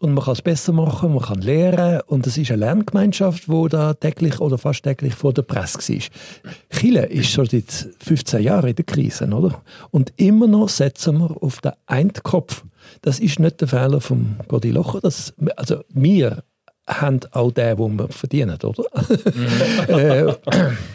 und 0.00 0.12
man 0.12 0.24
kann 0.24 0.34
es 0.34 0.42
besser 0.42 0.72
machen, 0.72 1.14
man 1.14 1.22
kann 1.22 1.40
lernen 1.40 2.00
und 2.06 2.26
es 2.26 2.36
ist 2.36 2.50
eine 2.50 2.60
Lerngemeinschaft, 2.60 3.48
wo 3.48 3.68
da 3.68 3.94
täglich 3.94 4.40
oder 4.40 4.58
fast 4.58 4.82
täglich 4.82 5.14
vor 5.14 5.32
der 5.32 5.42
Presse 5.42 5.78
war. 5.78 6.02
Chile 6.70 7.06
ist 7.06 7.30
schon 7.30 7.46
seit 7.46 7.88
15 8.00 8.42
Jahren 8.42 8.68
in 8.68 8.76
der 8.76 8.84
Krise, 8.84 9.26
oder? 9.26 9.62
Und 9.90 10.12
immer 10.16 10.48
noch 10.48 10.68
setzen 10.68 11.18
wir 11.18 11.42
auf 11.42 11.60
den 11.60 11.72
einen 11.86 12.12
Kopf. 12.12 12.64
Das 13.02 13.20
ist 13.20 13.38
nicht 13.38 13.60
der 13.60 13.68
Fehler 13.68 14.00
von 14.00 14.36
Gordi 14.48 14.70
Locher. 14.70 15.00
Das, 15.00 15.32
also 15.56 15.80
wir 15.88 16.42
haben 16.86 17.20
auch 17.32 17.50
den, 17.50 17.76
den 17.76 17.98
wir 17.98 18.08
verdienen, 18.08 18.56
oder? 18.62 18.84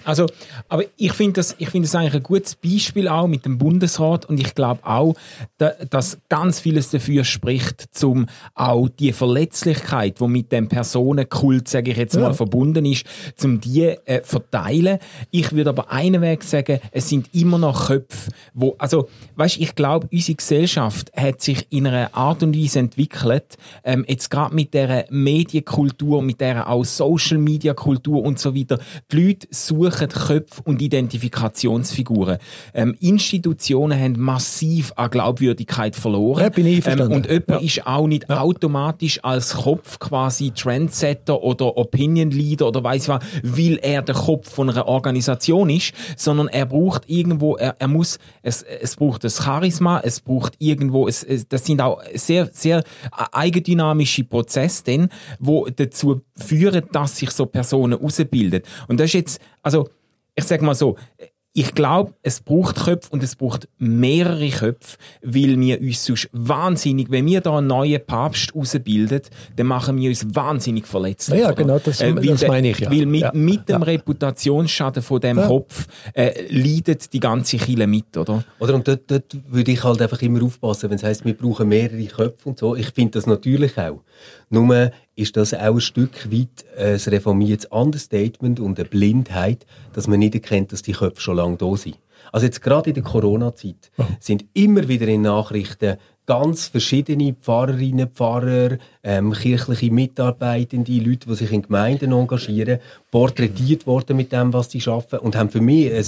also, 0.06 0.26
aber 0.70 0.84
ich 0.96 1.12
finde 1.12 1.34
das, 1.34 1.56
ich 1.58 1.70
finde 1.70 1.88
das 1.88 1.96
eigentlich 1.96 2.16
ein 2.16 2.24
gutes 2.24 2.56
Beispiel 2.56 3.10
auch 3.10 3.28
mit 3.28 3.46
dem 3.46 3.58
Bundesrat 3.58 4.26
und 4.26 4.40
ich 4.40 4.56
glaube 4.56 4.80
auch, 4.86 5.16
da, 5.58 5.74
dass 5.90 6.18
ganz 6.30 6.62
vieles 6.62 6.92
dafür 6.92 7.26
spricht, 7.26 7.90
um 8.04 8.28
auch 8.56 8.88
die 8.88 9.12
Verletzlichkeit, 9.12 10.22
die 10.22 10.28
mit 10.28 10.52
dem 10.54 10.70
Personenkult, 10.70 11.68
sage 11.68 11.92
ich 11.92 11.98
jetzt 11.98 12.16
mal, 12.16 12.24
ja. 12.24 12.34
verbunden 12.34 12.86
ist, 12.86 13.06
zum 13.36 13.60
die 13.60 13.84
äh, 13.84 14.22
verteilen. 14.24 14.98
Ich 15.30 15.52
würde 15.52 15.72
aber 15.72 15.92
einen 15.92 16.22
Weg 16.22 16.44
sagen, 16.44 16.80
es 16.92 17.10
sind 17.10 17.28
immer 17.34 17.58
noch 17.58 17.88
Köpfe, 17.88 18.32
wo, 18.54 18.76
also, 18.78 19.10
weißt, 19.36 19.58
ich 19.58 19.76
glaube, 19.76 20.08
unsere 20.12 20.36
Gesellschaft 20.38 21.12
hat 21.18 21.42
sich 21.42 21.68
in 21.70 21.86
einer 21.86 22.16
Art 22.16 22.44
und 22.44 22.56
Weise 22.58 22.80
entwickelt, 22.80 23.58
ähm, 23.84 24.06
jetzt 24.08 24.30
gerade 24.30 24.56
mit 24.56 24.74
der 24.74 25.06
Medienkultur, 25.10 25.81
mit 26.22 26.42
der 26.42 26.70
auch 26.70 26.84
Social 26.84 27.38
Media 27.38 27.74
Kultur 27.74 28.24
und 28.24 28.40
so 28.40 28.56
weiter. 28.56 28.80
Die 29.12 29.28
Leute 29.28 29.48
suchen 29.52 30.10
Köpfe 30.10 30.62
und 30.64 30.82
Identifikationsfiguren. 30.82 32.38
Ähm, 32.74 32.96
Institutionen 33.00 34.00
haben 34.00 34.20
massiv 34.20 34.94
an 34.96 35.10
Glaubwürdigkeit 35.10 35.96
verloren. 35.96 36.44
Ja, 36.44 36.50
bin 36.50 36.68
ich 36.68 36.86
ähm, 36.88 37.12
und 37.12 37.30
jemand 37.30 37.48
ja. 37.48 37.58
ist 37.58 37.88
auch 37.88 38.08
nicht 38.08 38.26
ja. 38.30 38.42
automatisch 38.42 39.24
als 39.24 39.54
Kopf 39.54 40.00
quasi 40.00 40.52
Trendsetter 40.52 41.42
oder 41.42 41.78
Opinion 41.78 42.32
Leader 42.32 42.68
oder 42.68 42.84
weiß 42.84 43.10
was, 43.10 43.24
weil 43.44 43.80
er 43.82 44.02
der 44.02 44.16
Kopf 44.16 44.50
von 44.50 44.70
einer 44.70 44.88
Organisation 44.88 45.70
ist, 45.70 45.94
sondern 46.16 46.48
er 46.48 46.66
braucht 46.66 47.10
irgendwo, 47.10 47.56
er, 47.56 47.76
er 47.80 47.88
muss, 47.88 48.20
es, 48.42 48.64
es 48.64 48.96
braucht 48.96 49.24
das 49.24 49.44
Charisma, 49.44 50.02
es 50.04 50.20
braucht 50.20 50.56
irgendwo, 50.60 51.08
es, 51.08 51.24
es, 51.24 51.48
das 51.48 51.66
sind 51.66 51.82
auch 51.82 52.02
sehr, 52.14 52.50
sehr 52.52 52.84
eigendynamische 53.32 54.24
Prozesse, 54.24 54.84
denn, 54.84 55.10
wo 55.40 55.68
dazu 55.75 56.22
führen, 56.36 56.84
dass 56.92 57.18
sich 57.18 57.32
so 57.32 57.46
Personen 57.46 58.00
ausbilden. 58.00 58.62
Und 58.88 59.00
das 59.00 59.08
ist 59.08 59.13
jetzt, 59.13 59.42
also, 59.62 59.90
ich 60.36 60.44
sage 60.46 60.63
mal 60.63 60.75
so, 60.75 60.96
ich 61.54 61.74
glaube, 61.74 62.13
es 62.22 62.40
braucht 62.40 62.78
Köpfe 62.78 63.10
und 63.12 63.22
es 63.24 63.36
braucht 63.36 63.68
mehrere 63.78 64.50
Köpfe, 64.50 64.98
weil 65.22 65.60
wir 65.60 65.82
uns 65.82 66.06
sonst 66.06 66.30
wahnsinnig, 66.32 67.12
wenn 67.12 67.25
wir 67.25 67.42
da 67.42 67.58
einen 67.58 67.68
neuen 67.68 68.06
Papst 68.06 68.56
ausbilden, 68.56 69.22
dann 69.58 69.68
machen 69.68 69.98
wir 69.98 70.10
uns 70.10 70.25
wahnsinnig 70.34 70.88
verletzlich. 70.88 71.42
Ja, 71.42 71.51
genau, 71.51 71.78
das, 71.80 72.00
äh, 72.00 72.13
das 72.13 72.48
meine 72.48 72.70
ich 72.70 72.80
ja. 72.80 72.90
Weil 72.90 73.06
mit, 73.06 73.22
ja. 73.22 73.32
mit 73.34 73.68
dem 73.68 73.82
ja. 73.82 73.84
Reputationsschaden 73.84 75.04
von 75.04 75.20
dem 75.20 75.40
ja. 75.40 75.48
Kopf 75.48 75.88
äh, 76.13 76.48
leidet 76.50 77.12
die 77.12 77.20
ganze 77.20 77.58
Kille 77.58 77.86
mit, 77.86 78.16
oder? 78.16 78.46
Oder 78.60 78.75
und 78.75 78.88
dort, 78.88 79.12
dort 79.12 79.36
würde 79.50 79.72
ich 79.72 79.84
halt 79.84 80.01
einfach 80.01 80.22
immer 80.22 80.42
aufpassen, 80.44 80.90
wenn 80.90 80.98
es 80.98 81.04
heisst, 81.04 81.25
wir 81.25 81.34
brauchen 81.34 81.68
mehrere 81.68 82.06
Köpfe 82.06 82.48
und 82.48 82.60
so. 82.60 82.78
Ich 82.78 82.92
finde 82.92 83.12
das 83.12 83.25
natürlich 83.25 83.78
auch. 83.78 84.01
Nur 84.51 84.91
ist 85.15 85.38
das 85.38 85.53
auch 85.53 85.75
ein 85.75 85.81
Stück 85.81 86.31
weit 86.31 86.65
ein 86.77 86.96
reformiertes 86.96 87.65
Understatement 87.67 88.60
und 88.60 88.77
eine 88.77 88.88
Blindheit, 88.88 89.65
dass 89.93 90.08
man 90.08 90.20
nicht 90.20 90.36
erkennt, 90.36 90.72
dass 90.74 90.81
die 90.81 90.91
Köpfe 90.91 91.22
schon 91.22 91.38
lange 91.38 91.58
da 91.58 91.75
sind. 91.75 91.98
Also 92.31 92.46
jetzt 92.46 92.62
gerade 92.62 92.91
in 92.91 92.93
der 92.93 93.03
Corona-Zeit 93.03 93.91
sind 94.20 94.46
immer 94.53 94.88
wieder 94.88 95.08
in 95.08 95.24
Nachrichten 95.24 95.98
ganz 96.25 96.67
verschiedene 96.67 97.34
Pfarrerinnen, 97.34 98.10
Pfarrer, 98.10 98.77
ähm, 99.03 99.34
kirchliche 99.34 99.91
Mitarbeitende, 99.91 101.00
Leute, 101.00 101.27
die 101.27 101.36
sich 101.36 101.51
in 101.51 101.63
Gemeinden 101.63 102.12
engagieren, 102.12 102.79
porträtiert 103.10 103.88
worden 103.88 104.17
mit 104.17 104.31
dem, 104.31 104.53
was 104.53 104.70
sie 104.70 104.81
schaffen 104.81 105.20
und 105.20 105.36
haben 105.36 105.50
für 105.50 105.62
mich 105.62 105.91
ein 105.91 106.05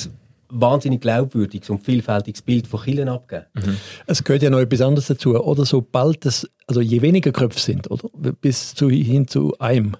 wahnsinnig 0.53 1.01
glaubwürdiges 1.01 1.69
und 1.69 1.79
vielfältiges 1.79 2.41
Bild 2.41 2.67
von 2.67 2.81
Kirchen 2.81 3.09
abgeben. 3.09 3.45
Mhm. 3.53 3.77
Es 4.05 4.23
gehört 4.23 4.43
ja 4.43 4.49
noch 4.49 4.59
etwas 4.59 4.81
anderes 4.81 5.07
dazu. 5.07 5.35
Oder 5.35 5.65
sobald 5.65 6.25
es, 6.25 6.49
also 6.67 6.81
je 6.81 7.01
weniger 7.01 7.31
Köpfe 7.31 7.59
sind, 7.59 7.89
oder? 7.89 8.09
Bis 8.33 8.75
zu, 8.75 8.89
hin 8.89 9.27
zu 9.27 9.57
einem, 9.59 9.97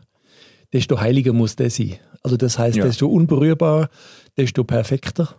desto 0.71 0.99
heiliger 0.99 1.33
muss 1.33 1.55
der 1.55 1.69
sein. 1.69 1.95
Also 2.21 2.37
das 2.37 2.57
heißt, 2.57 2.77
ja. 2.77 2.85
desto 2.85 3.07
unberührbar, 3.07 3.89
desto 4.37 4.63
perfekter. 4.63 5.35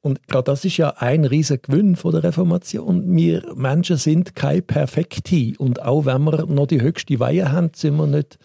Und 0.00 0.26
gerade 0.28 0.44
das 0.44 0.64
ist 0.64 0.76
ja 0.76 0.90
ein 0.98 1.24
riesiger 1.24 1.58
Gewinn 1.58 1.96
von 1.96 2.12
der 2.12 2.22
Reformation. 2.22 3.14
Wir 3.16 3.42
Menschen 3.56 3.96
sind 3.96 4.34
kein 4.34 4.62
Perfekti. 4.62 5.56
Und 5.58 5.82
auch 5.82 6.06
wenn 6.06 6.22
wir 6.22 6.46
noch 6.46 6.66
die 6.66 6.80
höchste 6.80 7.18
Weihe 7.18 7.50
haben, 7.50 7.70
sind 7.74 7.96
wir 7.96 8.06
nicht 8.06 8.38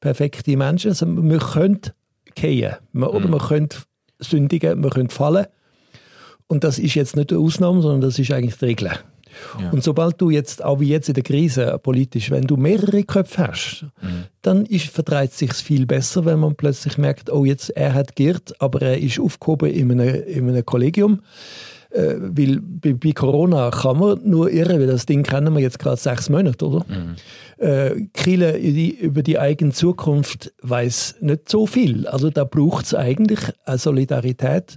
perfekte 0.00 0.56
Menschen. 0.56 0.90
Also 0.90 1.06
wir 1.06 1.38
können 1.38 1.80
gehen. 2.34 2.74
Oder 2.94 3.20
mhm. 3.20 3.30
wir 3.30 3.38
können 3.38 3.68
sündigen, 4.18 4.82
wir 4.82 4.90
können 4.90 5.10
fallen. 5.10 5.46
Und 6.48 6.64
das 6.64 6.78
ist 6.78 6.94
jetzt 6.94 7.16
nicht 7.16 7.32
eine 7.32 7.40
Ausnahme, 7.40 7.82
sondern 7.82 8.00
das 8.02 8.18
ist 8.18 8.30
eigentlich 8.30 8.56
die 8.56 8.64
Regel. 8.66 8.90
Ja. 9.60 9.70
Und 9.70 9.82
sobald 9.82 10.20
du 10.20 10.30
jetzt, 10.30 10.64
auch 10.64 10.80
wie 10.80 10.88
jetzt 10.88 11.08
in 11.08 11.14
der 11.14 11.22
Krise 11.22 11.78
politisch, 11.82 12.30
wenn 12.30 12.44
du 12.44 12.56
mehrere 12.56 13.02
Köpfe 13.02 13.48
hast, 13.48 13.86
mhm. 14.00 14.24
dann 14.42 14.64
ist, 14.66 14.88
vertreibt 14.88 15.34
sich 15.34 15.52
viel 15.52 15.86
besser, 15.86 16.24
wenn 16.24 16.38
man 16.38 16.54
plötzlich 16.54 16.98
merkt, 16.98 17.30
oh 17.30 17.44
jetzt, 17.44 17.70
er 17.70 17.94
hat 17.94 18.16
giert, 18.16 18.54
aber 18.60 18.82
er 18.82 18.98
ist 18.98 19.20
aufgehoben 19.20 19.70
in 19.70 19.92
einem, 19.92 20.22
in 20.24 20.48
einem 20.48 20.64
Kollegium. 20.64 21.20
Äh, 21.96 22.16
weil 22.20 22.60
bei, 22.60 22.92
bei, 22.92 23.12
Corona 23.12 23.70
kann 23.70 23.98
man 23.98 24.20
nur 24.22 24.50
irren, 24.50 24.78
weil 24.80 24.86
das 24.86 25.06
Ding 25.06 25.22
kennen 25.22 25.54
wir 25.54 25.62
jetzt 25.62 25.78
gerade 25.78 25.96
sechs 25.96 26.28
Monate, 26.28 26.66
oder? 26.66 26.84
Mhm. 26.88 27.16
Äh, 27.56 28.08
Kiele 28.12 28.58
über 28.58 29.22
die 29.22 29.38
eigene 29.38 29.72
Zukunft 29.72 30.52
weiß 30.60 31.16
nicht 31.20 31.48
so 31.48 31.66
viel. 31.66 32.06
Also 32.06 32.28
da 32.28 32.44
braucht 32.44 32.84
es 32.84 32.94
eigentlich 32.94 33.40
eine 33.64 33.78
Solidarität 33.78 34.76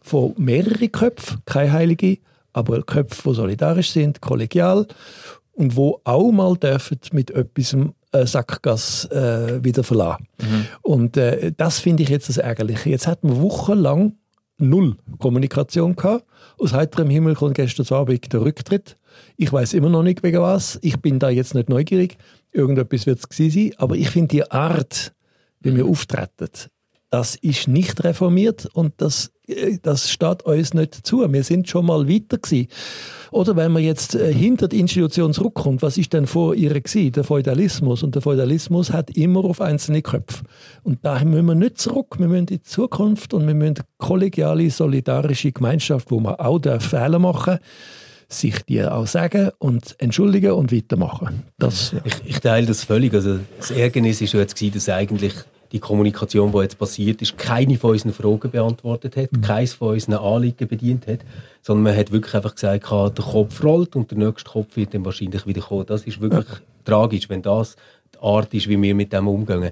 von 0.00 0.34
mehreren 0.36 0.92
Köpfen, 0.92 1.38
keine 1.44 1.72
Heilige, 1.72 2.18
aber 2.52 2.82
Köpfe, 2.82 3.30
die 3.30 3.34
solidarisch 3.34 3.90
sind, 3.90 4.20
kollegial 4.20 4.86
und 5.52 5.74
wo 5.74 6.00
auch 6.04 6.30
mal 6.30 6.56
dürfen 6.56 7.00
mit 7.10 7.32
etwas 7.32 7.76
äh, 8.12 8.26
Sackgass 8.26 9.06
äh, 9.06 9.62
wieder 9.64 9.82
verlassen. 9.82 10.26
Mhm. 10.40 10.66
Und 10.82 11.16
äh, 11.16 11.52
das 11.56 11.80
finde 11.80 12.04
ich 12.04 12.08
jetzt 12.10 12.28
das 12.28 12.36
Ärgerliche. 12.36 12.90
Jetzt 12.90 13.08
hat 13.08 13.24
man 13.24 13.40
wochenlang 13.40 14.14
null 14.60 14.96
Kommunikation 15.18 15.96
gehabt. 15.96 16.24
Aus 16.58 16.72
heiterem 16.72 17.10
Himmel 17.10 17.34
kommt 17.34 17.54
gestern 17.54 17.86
Abend 17.96 18.32
der 18.32 18.42
Rücktritt. 18.42 18.96
Ich 19.36 19.52
weiß 19.52 19.74
immer 19.74 19.88
noch 19.88 20.02
nicht 20.02 20.22
wegen 20.22 20.40
was. 20.40 20.78
Ich 20.82 21.00
bin 21.00 21.18
da 21.18 21.30
jetzt 21.30 21.54
nicht 21.54 21.68
neugierig. 21.68 22.16
Irgendetwas 22.52 23.06
wird 23.06 23.20
es 23.28 23.54
sein. 23.54 23.72
Aber 23.78 23.96
ich 23.96 24.10
finde 24.10 24.28
die 24.28 24.50
Art, 24.50 25.12
wie 25.60 25.74
wir 25.74 25.86
auftreten, 25.86 26.48
das 27.10 27.34
ist 27.34 27.66
nicht 27.66 28.04
reformiert 28.04 28.66
und 28.72 28.94
das, 28.98 29.32
das 29.82 30.10
steht 30.10 30.42
uns 30.42 30.74
nicht 30.74 31.06
zu. 31.06 31.30
Wir 31.32 31.44
sind 31.44 31.68
schon 31.68 31.86
mal 31.86 32.08
weiter 32.08 32.38
gewesen. 32.38 32.68
Oder 33.30 33.54
wenn 33.54 33.72
man 33.72 33.82
jetzt 33.82 34.14
äh, 34.14 34.32
hinter 34.32 34.66
die 34.66 34.80
Institution 34.80 35.32
zurückkommt, 35.32 35.82
was 35.82 35.96
ist 35.96 36.12
denn 36.12 36.26
vor 36.26 36.54
ihr 36.54 36.80
gewesen? 36.80 37.12
Der 37.12 37.24
Feudalismus. 37.24 38.02
Und 38.02 38.14
der 38.14 38.22
Feudalismus 38.22 38.92
hat 38.92 39.10
immer 39.10 39.44
auf 39.44 39.60
einzelne 39.60 40.02
Köpfe. 40.02 40.44
Und 40.82 40.98
daher 41.04 41.26
müssen 41.26 41.46
wir 41.46 41.54
nicht 41.54 41.78
zurück. 41.78 42.18
Wir 42.18 42.26
müssen 42.26 42.40
in 42.40 42.46
die 42.46 42.62
Zukunft 42.62 43.32
und 43.32 43.46
wir 43.46 43.54
müssen 43.54 43.76
kollegiale, 43.98 44.70
solidarische 44.70 45.52
Gemeinschaft, 45.52 46.10
wo 46.10 46.20
man 46.20 46.34
auch 46.36 46.60
Fehler 46.80 47.18
machen 47.18 47.58
darf, 47.58 47.60
sich 48.28 48.62
dir 48.64 48.94
auch 48.94 49.06
sagen 49.06 49.50
und 49.58 49.96
entschuldigen 49.98 50.52
und 50.52 50.72
weitermachen. 50.72 51.42
Das, 51.58 51.92
ja. 51.92 51.98
ich, 52.04 52.14
ich, 52.24 52.40
teile 52.40 52.66
das 52.66 52.84
völlig. 52.84 53.12
Also 53.12 53.40
das 53.58 53.70
Ärgernis 53.70 54.20
ist 54.20 54.32
jetzt 54.32 54.56
gewesen, 54.56 54.74
dass 54.74 54.88
eigentlich 54.88 55.34
die 55.72 55.78
Kommunikation, 55.78 56.52
die 56.52 56.58
jetzt 56.58 56.78
passiert 56.78 57.22
ist, 57.22 57.38
keine 57.38 57.76
von 57.76 57.90
unseren 57.90 58.12
Fragen 58.12 58.50
beantwortet 58.50 59.16
hat, 59.16 59.32
mhm. 59.32 59.40
keines 59.40 59.74
von 59.74 59.90
unseren 59.90 60.14
Anliegen 60.14 60.66
bedient 60.66 61.06
hat, 61.06 61.20
sondern 61.62 61.84
man 61.84 61.96
hat 61.96 62.10
wirklich 62.10 62.34
einfach 62.34 62.54
gesagt, 62.54 62.90
der 62.90 63.24
Kopf 63.24 63.62
rollt 63.62 63.94
und 63.96 64.10
der 64.10 64.18
nächste 64.18 64.50
Kopf 64.50 64.76
wird 64.76 64.94
dann 64.94 65.04
wahrscheinlich 65.04 65.46
wieder 65.46 65.60
kommen. 65.60 65.86
Das 65.86 66.02
ist 66.02 66.20
wirklich 66.20 66.46
ja. 66.48 66.56
tragisch, 66.84 67.28
wenn 67.28 67.42
das 67.42 67.76
die 68.14 68.18
Art 68.22 68.52
ist, 68.54 68.68
wie 68.68 68.80
wir 68.80 68.94
mit 68.94 69.12
dem 69.12 69.28
umgehen. 69.28 69.70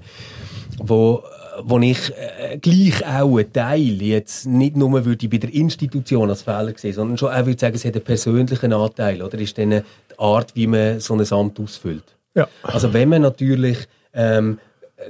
Wo, 0.77 1.23
wo 1.61 1.79
ich 1.79 2.13
äh, 2.15 2.57
gleich 2.57 3.05
auch 3.05 3.37
einen 3.37 3.51
Teil 3.51 4.01
jetzt 4.01 4.45
nicht 4.45 4.77
nur 4.77 5.03
würde 5.03 5.27
bei 5.27 5.37
der 5.37 5.53
Institution 5.53 6.29
als 6.29 6.43
Fehler 6.43 6.73
sehen, 6.77 6.93
sondern 6.93 7.17
schon 7.17 7.33
auch 7.33 7.45
würde 7.45 7.59
sagen, 7.59 7.75
es 7.75 7.83
hat 7.83 7.95
einen 7.95 8.03
persönlichen 8.03 8.71
Anteil, 8.71 9.21
oder 9.21 9.37
ist 9.39 9.57
dann 9.57 9.71
die 9.71 9.83
Art, 10.17 10.55
wie 10.55 10.67
man 10.67 11.01
so 11.01 11.15
ein 11.15 11.33
Amt 11.33 11.59
ausfüllt. 11.59 12.15
Ja. 12.35 12.47
Also 12.63 12.93
wenn 12.93 13.09
man 13.09 13.23
natürlich 13.23 13.87
ähm, 14.13 14.59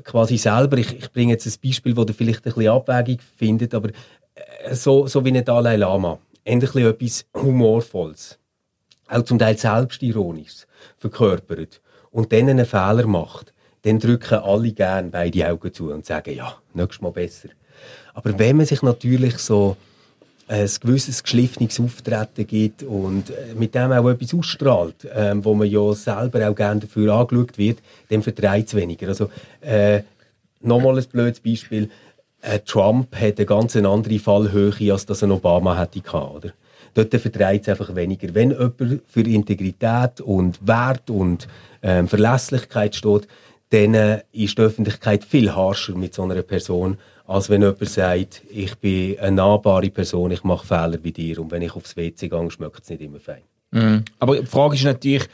quasi 0.03 0.37
selber, 0.37 0.77
ich, 0.77 0.97
ich 0.97 1.11
bringe 1.11 1.33
jetzt 1.33 1.45
ein 1.45 1.53
Beispiel, 1.63 1.95
wo 1.95 2.03
ihr 2.03 2.13
vielleicht 2.13 2.45
ein 2.45 2.53
bisschen 2.53 2.71
Abwägung 2.71 3.19
findet, 3.37 3.73
aber 3.73 3.89
äh, 4.35 4.73
so, 4.73 5.07
so 5.07 5.23
wie 5.25 5.35
ein 5.35 5.45
Dalai 5.45 5.75
Lama, 5.75 6.19
endlich 6.43 6.75
etwas 6.75 7.25
Humorvolles, 7.35 8.39
auch 9.07 9.23
zum 9.23 9.39
Teil 9.39 9.57
selbstironisches 9.57 10.67
verkörpert 10.97 11.81
und 12.11 12.31
dann 12.31 12.49
einen 12.49 12.65
Fehler 12.65 13.07
macht, 13.07 13.53
dann 13.83 13.99
drücken 13.99 14.39
alle 14.39 14.71
gerne 14.71 15.09
beide 15.09 15.49
Augen 15.49 15.73
zu 15.73 15.91
und 15.91 16.05
sagen, 16.05 16.35
ja, 16.35 16.57
nächstes 16.73 17.01
Mal 17.01 17.11
besser. 17.11 17.49
Aber 18.13 18.37
wenn 18.37 18.57
man 18.57 18.65
sich 18.65 18.81
natürlich 18.81 19.37
so 19.37 19.77
ein 20.49 20.69
gewisses 20.81 21.21
geschliffenes 21.21 21.79
Auftreten 21.79 22.47
gibt 22.47 22.81
und 22.81 23.29
äh, 23.29 23.53
mit 23.55 23.75
dem 23.75 23.91
auch 23.91 24.09
etwas 24.09 24.33
ausstrahlt, 24.33 25.07
ähm, 25.13 25.45
wo 25.45 25.53
man 25.53 25.69
ja 25.69 25.93
selber 25.93 26.49
auch 26.49 26.55
gerne 26.55 26.81
dafür 26.81 27.13
angeschaut 27.13 27.57
wird, 27.57 27.77
dann 28.09 28.23
vertreibt 28.23 28.69
es 28.69 28.73
weniger. 28.73 29.09
Also, 29.09 29.29
äh, 29.61 30.01
nochmal 30.59 30.97
ein 30.97 31.05
blödes 31.05 31.39
Beispiel. 31.39 31.89
Äh, 32.41 32.59
Trump 32.65 33.15
hat 33.15 33.37
eine 33.37 33.45
ganz 33.45 33.75
andere 33.75 34.17
Fallhöhe, 34.17 34.91
als 34.91 35.05
das 35.05 35.21
ein 35.21 35.31
Obama 35.31 35.77
hätte 35.77 36.01
gehabt, 36.01 36.35
oder? 36.35 36.53
Dort 36.95 37.13
vertreibt 37.13 37.67
es 37.67 37.69
einfach 37.69 37.93
weniger. 37.93 38.33
Wenn 38.33 38.49
jemand 38.49 39.01
für 39.05 39.21
Integrität 39.21 40.19
und 40.21 40.67
Wert 40.67 41.11
und 41.11 41.47
ähm, 41.83 42.07
Verlässlichkeit 42.07 42.95
steht, 42.95 43.27
dann 43.69 43.93
äh, 43.93 44.23
ist 44.31 44.57
die 44.57 44.63
Öffentlichkeit 44.63 45.23
viel 45.23 45.53
harscher 45.53 45.93
mit 45.93 46.15
so 46.15 46.23
einer 46.23 46.41
Person, 46.41 46.97
als 47.29 47.47
wenn 47.47 47.61
jemand 47.61 47.87
sagt, 47.87 48.41
ich 48.49 48.75
bin 48.77 49.19
eine 49.19 49.35
nahbare 49.35 49.91
Person, 49.91 50.31
ich 50.31 50.43
mache 50.43 50.65
Fehler 50.65 50.97
wie 51.03 51.11
dir 51.11 51.39
und 51.39 51.51
wenn 51.51 51.61
ich 51.61 51.75
aufs 51.75 51.95
WC 51.95 52.27
gehe, 52.27 52.51
schmeckt 52.51 52.81
es 52.81 52.89
nicht 52.89 53.01
immer 53.01 53.19
fein. 53.19 53.43
Mhm. 53.71 54.03
Aber 54.17 54.39
die 54.39 54.47
Frage 54.47 54.73
ist 54.73 54.83
natürlich, 54.83 55.27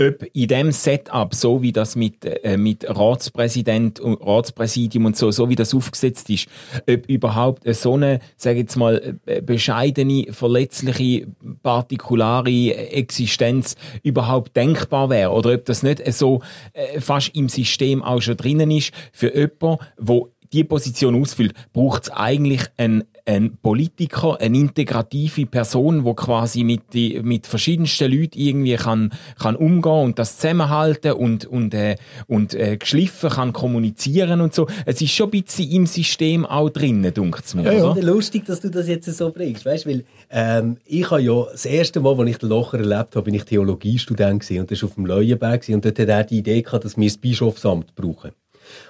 ob 0.00 0.24
in 0.32 0.48
dem 0.48 0.72
Setup, 0.72 1.32
so 1.34 1.62
wie 1.62 1.70
das 1.70 1.94
mit, 1.94 2.24
äh, 2.24 2.56
mit 2.56 2.84
Ratspräsident 2.88 4.00
und 4.00 4.14
Ratspräsidium 4.14 5.04
und 5.04 5.16
so, 5.16 5.30
so 5.30 5.48
wie 5.48 5.54
das 5.54 5.72
aufgesetzt 5.72 6.28
ist, 6.30 6.48
ob 6.90 7.06
überhaupt 7.06 7.62
so 7.76 7.94
eine, 7.94 8.18
sage 8.36 8.60
jetzt 8.60 8.74
mal, 8.74 9.16
äh, 9.26 9.40
bescheidene, 9.40 10.32
verletzliche, 10.32 11.28
partikulare 11.62 12.74
Existenz 12.74 13.76
überhaupt 14.02 14.56
denkbar 14.56 15.10
wäre 15.10 15.30
oder 15.30 15.54
ob 15.54 15.64
das 15.66 15.84
nicht 15.84 16.02
so 16.12 16.42
äh, 16.72 17.00
fast 17.00 17.36
im 17.36 17.48
System 17.48 18.02
auch 18.02 18.20
schon 18.20 18.36
drinnen 18.36 18.72
ist 18.72 18.92
für 19.12 19.32
jemanden, 19.32 19.84
wo 19.96 20.32
die 20.56 20.64
Position 20.64 21.20
ausfüllt, 21.20 21.54
braucht 21.72 22.04
es 22.04 22.10
eigentlich 22.10 22.62
einen 22.76 23.04
ein 23.26 23.58
Politiker, 23.60 24.40
eine 24.40 24.56
integrative 24.56 25.46
Person, 25.46 26.04
wo 26.04 26.14
quasi 26.14 26.62
mit, 26.62 26.92
die, 26.92 27.20
mit 27.22 27.46
verschiedensten 27.46 28.10
Leuten 28.10 28.38
irgendwie 28.38 28.76
kann, 28.76 29.12
kann 29.38 29.56
umgehen 29.56 30.04
und 30.04 30.18
das 30.18 30.36
zusammenhalten 30.36 31.12
und, 31.12 31.44
und, 31.44 31.74
äh, 31.74 31.96
und 32.28 32.54
äh, 32.54 32.76
geschliffen 32.76 33.30
kann 33.30 33.52
kommunizieren 33.52 34.40
und 34.40 34.54
so. 34.54 34.68
Es 34.86 35.00
ist 35.00 35.10
schon 35.10 35.26
ein 35.32 35.42
bisschen 35.42 35.70
im 35.72 35.86
System 35.86 36.46
auch 36.46 36.70
drinnen, 36.70 37.12
dunkt 37.12 37.52
mir. 37.56 37.64
Ja, 37.64 37.72
ja. 37.72 37.90
Oder? 37.90 38.02
Lustig, 38.02 38.44
dass 38.44 38.60
du 38.60 38.70
das 38.70 38.86
jetzt 38.86 39.12
so 39.12 39.32
bringst, 39.32 39.66
weißt, 39.66 39.86
weil 39.86 40.04
ähm, 40.30 40.76
ich 40.84 41.10
habe 41.10 41.20
ja 41.20 41.46
das 41.50 41.66
erste 41.66 41.98
Mal, 42.00 42.18
als 42.18 42.30
ich 42.30 42.38
den 42.38 42.48
Locher 42.48 42.78
erlebt 42.78 43.16
habe, 43.16 43.22
bin 43.22 43.34
ich 43.34 43.44
Theologiestudent 43.44 44.40
gewesen, 44.40 44.60
und 44.60 44.70
das 44.70 44.82
war 44.82 44.88
auf 44.88 44.94
dem 44.94 45.06
Leuenberg 45.06 45.68
und 45.68 45.84
dort 45.84 45.98
hat 45.98 46.08
er 46.08 46.24
die 46.24 46.38
Idee 46.38 46.62
gehabt, 46.62 46.84
dass 46.84 46.96
wir 46.96 47.08
das 47.08 47.16
Bischofsamt 47.16 47.94
brauchen. 47.96 48.30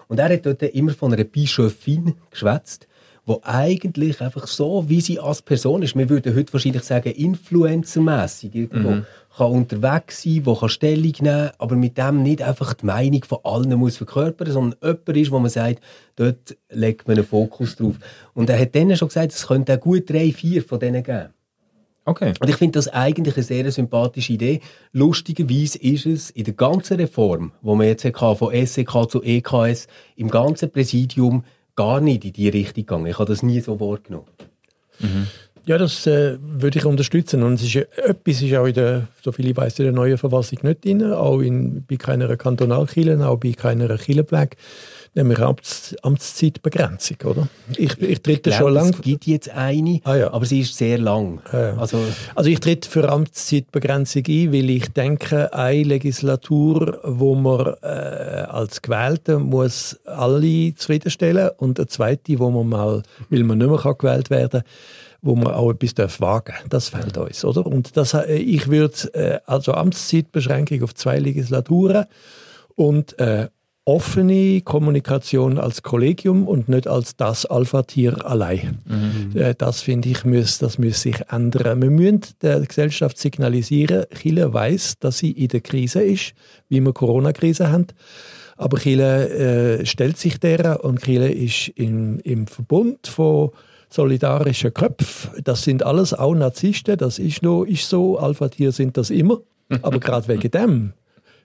Und 0.09 0.19
er 0.19 0.33
hat 0.33 0.47
dort 0.47 0.63
immer 0.63 0.93
von 0.93 1.13
einer 1.13 1.25
Bischöfin 1.25 2.15
geschwätzt 2.31 2.89
wo 3.27 3.41
eigentlich 3.43 4.21
einfach 4.21 4.47
so, 4.47 4.89
wie 4.89 5.01
sie 5.01 5.19
als 5.19 5.43
Person 5.43 5.83
ist, 5.83 5.97
wir 5.97 6.09
würden 6.09 6.35
heute 6.35 6.53
wahrscheinlich 6.53 6.85
sagen, 6.85 7.11
influencermässig 7.11 8.55
irgendwo, 8.55 8.91
mhm. 8.91 9.07
kann 9.37 9.51
unterwegs 9.51 10.23
sein, 10.23 10.43
wo 10.45 10.55
kann 10.55 10.69
Stellung 10.69 11.13
nehmen, 11.21 11.51
aber 11.59 11.75
mit 11.75 11.99
dem 11.99 12.23
nicht 12.23 12.41
einfach 12.41 12.73
die 12.75 12.87
Meinung 12.87 13.25
von 13.25 13.39
allen 13.43 13.75
muss 13.75 13.97
verkörpern, 13.97 14.53
sondern 14.53 14.79
jemand 14.81 15.09
ist, 15.09 15.31
wo 15.33 15.41
man 15.41 15.51
sagt, 15.51 15.81
dort 16.15 16.57
legt 16.71 17.09
man 17.09 17.19
einen 17.19 17.27
Fokus 17.27 17.75
drauf. 17.75 17.97
Und 18.33 18.49
er 18.49 18.61
hat 18.61 18.77
dann 18.77 18.97
schon 18.97 19.09
gesagt, 19.09 19.33
es 19.33 19.49
könnte 19.49 19.75
auch 19.75 19.81
gut 19.81 20.09
drei, 20.09 20.31
vier 20.31 20.63
von 20.63 20.79
denen 20.79 21.03
geben. 21.03 21.31
Okay. 22.07 22.35
Und 22.41 22.49
ich 22.49 22.57
finde 22.57 22.79
das 22.79 22.87
eigentlich 22.89 23.35
eine 23.35 23.43
sehr 23.43 23.71
sympathische 23.73 24.33
Idee. 24.33 24.61
Lustigerweise 24.93 25.79
ist 25.79 26.07
es 26.07 26.31
in 26.31 26.45
der 26.45 26.55
ganzen 26.55 26.99
Reform, 26.99 27.51
wo 27.63 27.75
man 27.75 27.89
jetzt 27.89 28.05
hatte, 28.05 28.37
von 28.37 28.67
SEK 28.67 29.11
zu 29.11 29.23
EKS, 29.23 29.89
im 30.15 30.31
ganzen 30.31 30.71
Präsidium 30.71 31.45
gar 31.75 32.01
nicht 32.01 32.25
in 32.25 32.33
die 32.33 32.49
Richtung 32.49 32.85
gegangen. 32.85 33.07
Ich 33.07 33.19
habe 33.19 33.29
das 33.29 33.43
nie 33.43 33.61
so 33.61 33.81
wahrgenommen. 33.81 34.29
Mhm. 35.01 35.27
Ja, 35.67 35.79
das 35.79 36.07
äh, 36.07 36.39
würde 36.41 36.79
ich 36.79 36.85
unterstützen. 36.85 37.43
Und 37.43 37.55
es 37.55 37.63
ist, 37.65 37.75
etwas 37.75 38.41
ist 38.41 38.55
auch 38.55 38.67
in 38.67 38.75
der, 38.75 39.09
so 39.21 39.33
viel 39.33 39.49
ich 39.49 39.57
weiß, 39.57 39.81
in 39.81 39.87
der 39.87 39.93
neuen 39.93 40.17
Verfassung 40.17 40.61
nicht 40.63 40.85
drin, 40.85 41.13
auch 41.13 41.41
in, 41.41 41.85
bei 41.85 41.97
keiner 41.97 42.37
Kantonalkirche, 42.37 43.19
auch 43.27 43.39
bei 43.39 43.51
keiner 43.51 43.89
Kirchenpflege 43.89 44.57
nämlich 45.17 45.39
Amts, 45.39 45.97
Amtszeitbegrenzung, 46.03 47.17
oder? 47.25 47.49
Ich, 47.77 48.01
ich 48.01 48.23
tritt 48.23 48.53
schon 48.53 48.73
lange. 48.73 48.91
Es 48.91 49.01
gibt 49.01 49.27
jetzt 49.27 49.49
eine, 49.49 50.01
ah, 50.05 50.15
ja. 50.15 50.33
aber 50.33 50.45
sie 50.45 50.61
ist 50.61 50.77
sehr 50.77 50.99
lang. 50.99 51.41
Ah, 51.51 51.59
ja. 51.59 51.77
also, 51.77 51.99
also 52.35 52.51
ich 52.51 52.61
tritt 52.61 52.87
für 52.87 53.09
Amtszeitbegrenzung 53.09 54.23
ein, 54.29 54.53
weil 54.53 54.71
ich 54.71 54.89
denke, 54.93 55.53
eine 55.53 55.83
Legislatur, 55.83 57.01
wo 57.03 57.35
man 57.35 57.75
äh, 57.83 57.87
als 57.87 58.83
Gewählte 58.83 59.39
muss 59.39 59.99
alle 60.05 60.75
zufriedenstellen 60.75 61.51
und 61.57 61.81
eine 61.81 61.89
zweite, 61.89 62.39
wo 62.39 62.51
man 62.51 62.69
mal, 62.69 63.03
weil 63.31 63.43
man 63.43 63.59
nicht 63.59 63.69
mehr 63.69 63.95
gewählt 63.95 64.31
werden 64.31 64.63
kann, 64.63 64.71
wo 65.23 65.35
man 65.35 65.55
auch 65.55 65.71
etwas 65.71 65.95
darf 65.95 66.21
wagen 66.21 66.55
Das 66.69 66.91
fällt 66.91 67.17
uns, 67.17 67.45
oder? 67.45 67.67
Und 67.67 67.97
das, 67.97 68.15
äh, 68.15 68.35
ich 68.37 68.69
würde 68.69 69.15
äh, 69.15 69.39
also 69.47 69.73
Amtszeitbeschränkung 69.73 70.83
auf 70.83 70.95
zwei 70.95 71.19
Legislaturen 71.19 72.05
und 72.75 73.19
äh, 73.19 73.49
offene 73.87 74.63
Kommunikation 74.63 75.59
als 75.59 75.83
Kollegium 75.83 76.49
und 76.49 76.69
nicht 76.69 76.89
als 76.89 77.17
das 77.17 77.47
Alpha-Tier 77.47 78.27
allein. 78.27 78.79
Mhm. 78.85 79.41
Äh, 79.41 79.55
das 79.57 79.81
finde 79.81 80.09
ich, 80.09 80.25
muss, 80.25 80.59
das 80.59 80.79
muss 80.79 81.03
sich 81.03 81.21
ändern. 81.31 81.81
Wir 81.81 81.91
müssen 81.91 82.23
der 82.43 82.61
Gesellschaft 82.61 83.17
signalisieren, 83.17 84.05
Chile 84.13 84.53
weiß, 84.53 84.99
dass 84.99 85.19
sie 85.19 85.31
in 85.31 85.49
der 85.49 85.61
Krise 85.61 86.03
ist, 86.03 86.35
wie 86.69 86.81
wir 86.81 86.93
Corona-Krise 86.93 87.71
haben. 87.71 87.87
Aber 88.57 88.79
Chile 88.79 89.79
äh, 89.79 89.87
stellt 89.87 90.19
sich 90.19 90.41
derer 90.41 90.85
und 90.85 91.03
Chile 91.03 91.31
ist 91.31 91.69
im, 91.77 92.19
im 92.21 92.49
Verbund 92.49 93.07
von 93.07 93.51
solidarischen 93.89 94.75
Köpfen. 94.75 95.45
Das 95.45 95.63
sind 95.63 95.85
alles 95.85 96.13
auch 96.13 96.35
Narzissten, 96.35 96.97
das 96.97 97.21
ist, 97.21 97.43
noch, 97.43 97.63
ist 97.63 97.89
so. 97.89 98.19
Alpha-Tier 98.19 98.73
sind 98.73 98.97
das 98.97 99.11
immer. 99.11 99.39
Aber 99.83 100.01
gerade 100.01 100.27
wegen 100.27 100.51
dem 100.51 100.93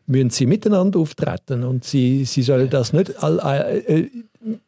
müssen 0.07 0.29
sie 0.29 0.45
miteinander 0.45 0.99
auftreten 0.99 1.63
und 1.63 1.83
sie, 1.83 2.25
sie 2.25 2.41
sollen 2.41 2.69
das 2.69 2.93
nicht 2.93 3.23
all, 3.23 3.39
äh, 3.87 4.07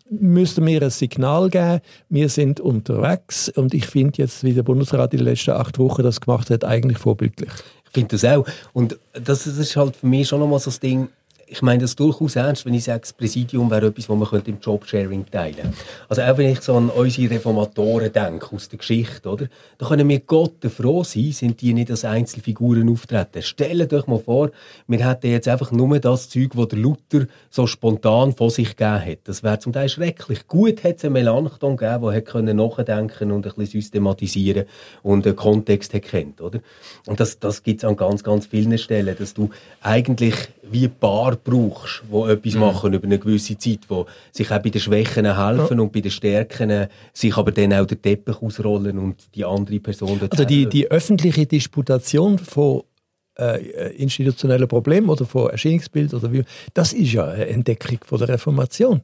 müssten 0.09 0.63
mir 0.63 0.81
ein 0.81 0.89
Signal 0.89 1.49
geben, 1.49 1.81
wir 2.09 2.29
sind 2.29 2.59
unterwegs 2.59 3.49
und 3.49 3.73
ich 3.73 3.87
finde 3.87 4.21
jetzt, 4.21 4.43
wie 4.43 4.53
der 4.53 4.63
Bundesrat 4.63 5.13
in 5.13 5.19
den 5.19 5.25
letzten 5.25 5.51
acht 5.51 5.79
Wochen 5.79 6.03
das 6.03 6.21
gemacht 6.21 6.49
hat, 6.49 6.63
eigentlich 6.63 6.99
vorbildlich. 6.99 7.51
Ich 7.85 7.91
finde 7.91 8.17
das 8.17 8.25
auch 8.25 8.45
und 8.73 8.99
das, 9.13 9.43
das 9.43 9.57
ist 9.57 9.75
halt 9.75 9.95
für 9.95 10.07
mich 10.07 10.27
schon 10.27 10.39
nochmal 10.39 10.59
so 10.59 10.65
das 10.65 10.79
Ding, 10.79 11.09
ich 11.53 11.61
meine 11.61 11.81
das 11.81 11.95
durchaus 11.95 12.35
ernst, 12.35 12.65
wenn 12.65 12.73
ich 12.73 12.85
sage, 12.85 13.01
das 13.01 13.13
Präsidium 13.13 13.69
wäre 13.69 13.85
etwas, 13.85 14.09
was 14.09 14.31
man 14.31 14.41
im 14.43 14.57
Jobsharing 14.59 15.27
teilen 15.29 15.55
könnte. 15.55 15.77
Also 16.09 16.23
auch 16.23 16.37
wenn 16.39 16.49
ich 16.49 16.61
so 16.61 16.75
an 16.75 16.89
unsere 16.89 17.35
Reformatoren 17.35 18.11
denke, 18.11 18.55
aus 18.55 18.69
der 18.69 18.79
Geschichte, 18.79 19.29
oder? 19.29 19.45
Da 19.77 19.87
können 19.87 20.09
wir 20.09 20.19
Gott 20.21 20.65
froh 20.75 21.03
sein, 21.03 21.31
sind 21.31 21.61
die 21.61 21.75
nicht 21.75 21.91
als 21.91 22.05
Einzelfiguren 22.05 22.89
auftreten. 22.89 23.43
Stellt 23.43 23.93
euch 23.93 24.07
mal 24.07 24.17
vor, 24.17 24.49
wir 24.87 25.07
hätten 25.07 25.27
jetzt 25.27 25.47
einfach 25.47 25.71
nur 25.71 25.99
das 25.99 26.27
Zeug, 26.27 26.53
das 26.55 26.69
der 26.69 26.79
Luther 26.79 27.27
so 27.51 27.67
spontan 27.67 28.33
von 28.33 28.49
sich 28.49 28.75
gegeben 28.75 29.05
hat. 29.05 29.19
Das 29.25 29.43
wäre 29.43 29.59
zum 29.59 29.73
Teil 29.73 29.89
schrecklich. 29.89 30.47
Gut 30.47 30.83
hat 30.83 30.97
es 30.97 31.05
einen 31.05 31.13
Melanchthon 31.13 31.77
gegeben, 31.77 32.11
der 32.11 32.21
können 32.23 32.57
nachdenken 32.57 33.31
und 33.31 33.45
ein 33.45 33.53
bisschen 33.53 33.79
systematisieren 33.79 34.65
und 35.03 35.27
einen 35.27 35.35
Kontext 35.35 35.93
kennt, 36.01 36.41
oder? 36.41 36.61
Und 37.05 37.19
das, 37.19 37.37
das 37.37 37.61
gibt 37.61 37.83
es 37.83 37.87
an 37.87 37.95
ganz, 37.95 38.23
ganz 38.23 38.47
vielen 38.47 38.75
Stellen, 38.79 39.15
dass 39.15 39.35
du 39.35 39.51
eigentlich 39.81 40.33
wie 40.69 40.85
ein 40.85 40.95
Paar 40.97 41.35
brauchst, 41.35 42.03
die 42.11 42.31
etwas 42.31 42.53
mhm. 42.53 42.59
machen 42.59 42.93
über 42.93 43.05
eine 43.05 43.19
gewisse 43.19 43.57
Zeit, 43.57 43.79
die 43.89 44.03
sich 44.31 44.51
auch 44.51 44.59
bei 44.59 44.69
den 44.69 44.81
Schwächen 44.81 45.25
helfen 45.25 45.77
ja. 45.77 45.83
und 45.83 45.91
bei 45.91 45.99
den 45.99 46.11
Stärken 46.11 46.87
sich 47.11 47.35
aber 47.35 47.51
dann 47.51 47.73
auch 47.73 47.85
den 47.85 48.01
Teppich 48.01 48.41
ausrollen 48.41 48.97
und 48.97 49.35
die 49.35 49.43
andere 49.43 49.79
Person 49.79 50.19
Also 50.29 50.45
die, 50.45 50.67
die 50.67 50.89
öffentliche 50.89 51.45
Disputation 51.45 52.39
von 52.39 52.83
äh, 53.37 53.93
institutionellen 53.95 54.67
Problemen 54.67 55.09
oder 55.09 55.25
von 55.25 55.49
Erscheinungsbild 55.49 56.13
oder 56.13 56.31
wie, 56.31 56.43
das 56.73 56.93
ist 56.93 57.11
ja 57.11 57.25
eine 57.25 57.47
Entdeckung 57.47 57.99
von 58.05 58.19
der 58.19 58.29
Reformation. 58.29 59.01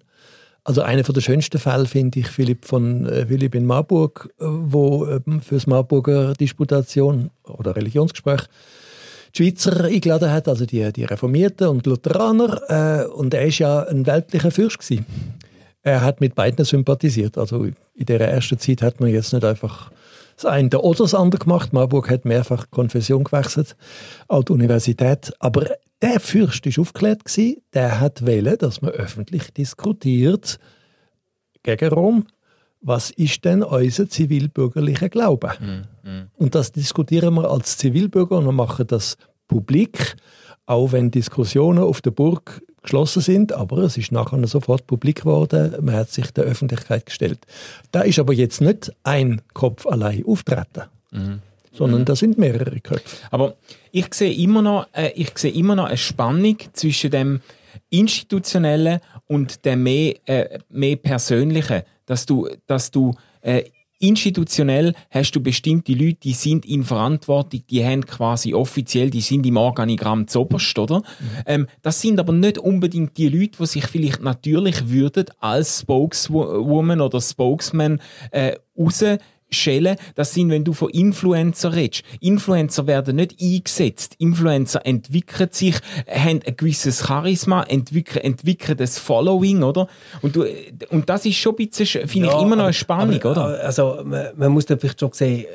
Also 0.63 0.81
einer 0.81 1.03
der 1.03 1.21
schönsten 1.21 1.57
Fälle 1.57 1.85
finde 1.85 2.19
ich 2.19 2.27
Philipp 2.27 2.65
von 2.65 3.05
äh, 3.05 3.25
Philipp 3.25 3.55
in 3.55 3.65
Marburg, 3.65 4.29
äh, 4.39 4.45
wo 4.45 5.05
äh, 5.05 5.19
für 5.41 5.55
das 5.55 5.67
Marburger 5.67 6.33
Disputation 6.33 7.31
oder 7.43 7.75
Religionsgespräch 7.75 8.41
die 9.33 9.43
Schweizer 9.43 9.85
eingeladen 9.85 10.31
hat, 10.31 10.47
also 10.47 10.65
die, 10.65 10.91
die 10.93 11.05
Reformierten 11.05 11.67
und 11.67 11.85
Lutheraner. 11.85 13.05
Äh, 13.05 13.05
und 13.05 13.33
er 13.33 13.45
war 13.45 13.49
ja 13.49 13.83
ein 13.83 14.05
weltlicher 14.05 14.51
Fürst. 14.51 14.79
Gewesen. 14.79 15.05
Er 15.81 16.01
hat 16.01 16.21
mit 16.21 16.35
beiden 16.35 16.65
sympathisiert. 16.65 17.37
Also 17.37 17.65
in 17.65 18.05
der 18.05 18.21
ersten 18.21 18.59
Zeit 18.59 18.81
hat 18.81 18.99
man 18.99 19.09
jetzt 19.09 19.33
nicht 19.33 19.45
einfach 19.45 19.91
das 20.35 20.45
eine 20.45 20.69
oder 20.79 20.99
das 20.99 21.13
andere 21.13 21.39
gemacht. 21.39 21.73
Marburg 21.73 22.09
hat 22.09 22.25
mehrfach 22.25 22.69
Konfession 22.71 23.23
gewechselt, 23.23 23.75
auch 24.27 24.43
die 24.43 24.53
Universität. 24.53 25.33
Aber 25.39 25.65
der 26.01 26.19
Fürst 26.19 26.65
war 26.65 26.81
aufgeklärt, 26.81 27.25
gewesen. 27.25 27.57
der 27.73 27.99
hat 27.99 28.25
wählen, 28.25 28.57
dass 28.57 28.81
man 28.81 28.91
öffentlich 28.91 29.53
diskutiert 29.53 30.59
gegen 31.63 31.89
Rom 31.89 32.25
was 32.81 33.11
ist 33.11 33.43
denn 33.45 33.63
unser 33.63 34.09
zivilbürgerlicher 34.09 35.09
Glaube? 35.09 35.53
Mm, 35.59 35.87
mm. 36.09 36.29
Und 36.37 36.55
das 36.55 36.71
diskutieren 36.71 37.33
wir 37.35 37.49
als 37.49 37.77
Zivilbürger 37.77 38.37
und 38.37 38.45
wir 38.45 38.51
machen 38.51 38.87
das 38.87 39.17
publik, 39.47 40.15
auch 40.65 40.91
wenn 40.91 41.11
Diskussionen 41.11 41.83
auf 41.83 42.01
der 42.01 42.11
Burg 42.11 42.61
geschlossen 42.81 43.21
sind, 43.21 43.51
aber 43.53 43.79
es 43.79 43.97
ist 43.97 44.11
nachher 44.11 44.45
sofort 44.47 44.87
publik 44.87 45.21
geworden, 45.21 45.75
man 45.81 45.95
hat 45.95 46.11
sich 46.11 46.31
der 46.31 46.45
Öffentlichkeit 46.45 47.05
gestellt. 47.05 47.39
Da 47.91 48.01
ist 48.01 48.19
aber 48.19 48.33
jetzt 48.33 48.61
nicht 48.61 48.91
ein 49.03 49.41
Kopf 49.53 49.85
allein 49.85 50.23
auftreten. 50.25 50.83
Mm. 51.11 51.35
Sondern 51.71 52.03
da 52.05 52.15
sind 52.15 52.37
mehrere 52.37 52.79
Köpfe. 52.79 53.17
Aber 53.31 53.55
ich 53.91 54.13
sehe 54.13 54.33
immer 54.33 54.61
noch, 54.61 54.87
äh, 54.93 55.11
ich 55.15 55.37
sehe 55.37 55.51
immer 55.51 55.75
noch 55.75 55.85
eine 55.85 55.97
Spannung 55.97 56.57
zwischen 56.73 57.11
dem 57.11 57.41
institutionellen 57.89 58.99
und 59.27 59.65
dem 59.65 59.83
mehr, 59.83 60.15
äh, 60.25 60.59
mehr 60.69 60.95
persönlichen 60.95 61.83
dass 62.09 62.25
du, 62.25 62.49
dass 62.65 62.89
du 62.89 63.13
äh, 63.41 63.63
institutionell 63.99 64.93
hast 65.11 65.31
du 65.31 65.41
bestimmte 65.41 65.93
Leute, 65.93 66.19
die 66.23 66.33
sind 66.33 66.65
in 66.65 66.83
Verantwortung, 66.83 67.61
die 67.69 67.85
haben 67.85 68.05
quasi 68.05 68.53
offiziell, 68.53 69.09
die 69.09 69.21
sind 69.21 69.45
im 69.45 69.57
Organigramm 69.57 70.27
zoberst, 70.27 70.79
oder? 70.79 70.99
Mhm. 70.99 71.03
Ähm, 71.45 71.67
das 71.81 72.01
sind 72.01 72.19
aber 72.19 72.33
nicht 72.33 72.57
unbedingt 72.57 73.17
die 73.17 73.29
Leute, 73.29 73.57
die 73.59 73.65
sich 73.65 73.85
vielleicht 73.87 74.21
natürlich 74.21 74.89
würden 74.89 75.25
als 75.39 75.81
Spokeswoman 75.81 77.01
oder 77.01 77.19
Spokesman 77.21 78.01
äh, 78.31 78.55
raus 78.77 79.03
Schellen, 79.51 79.97
das 80.15 80.33
sind, 80.33 80.49
wenn 80.49 80.63
du 80.63 80.73
von 80.73 80.89
Influencer 80.89 81.73
redest. 81.73 82.03
Influencer 82.19 82.87
werden 82.87 83.15
nicht 83.15 83.41
eingesetzt. 83.41 84.15
Influencer 84.19 84.85
entwickeln 84.85 85.49
sich, 85.51 85.75
haben 86.07 86.41
ein 86.45 86.55
gewisses 86.55 87.07
Charisma, 87.07 87.63
entwickeln, 87.63 88.23
entwickeln 88.23 88.77
das 88.77 88.99
Following, 88.99 89.63
oder? 89.63 89.87
Und, 90.21 90.35
du, 90.35 90.45
und 90.89 91.09
das 91.09 91.25
ist 91.25 91.37
schon 91.37 91.53
ein 91.53 91.67
bisschen, 91.67 92.07
finde 92.07 92.27
ja, 92.27 92.37
ich, 92.37 92.41
immer 92.41 92.55
noch 92.55 92.65
eine 92.65 92.73
Spannung, 92.73 93.21
aber, 93.21 93.31
oder? 93.31 93.63
Also, 93.63 94.01
man, 94.03 94.27
man 94.35 94.51
muss 94.51 94.65
da 94.65 94.77
vielleicht 94.77 94.99
schon 94.99 95.11
sehen, 95.13 95.45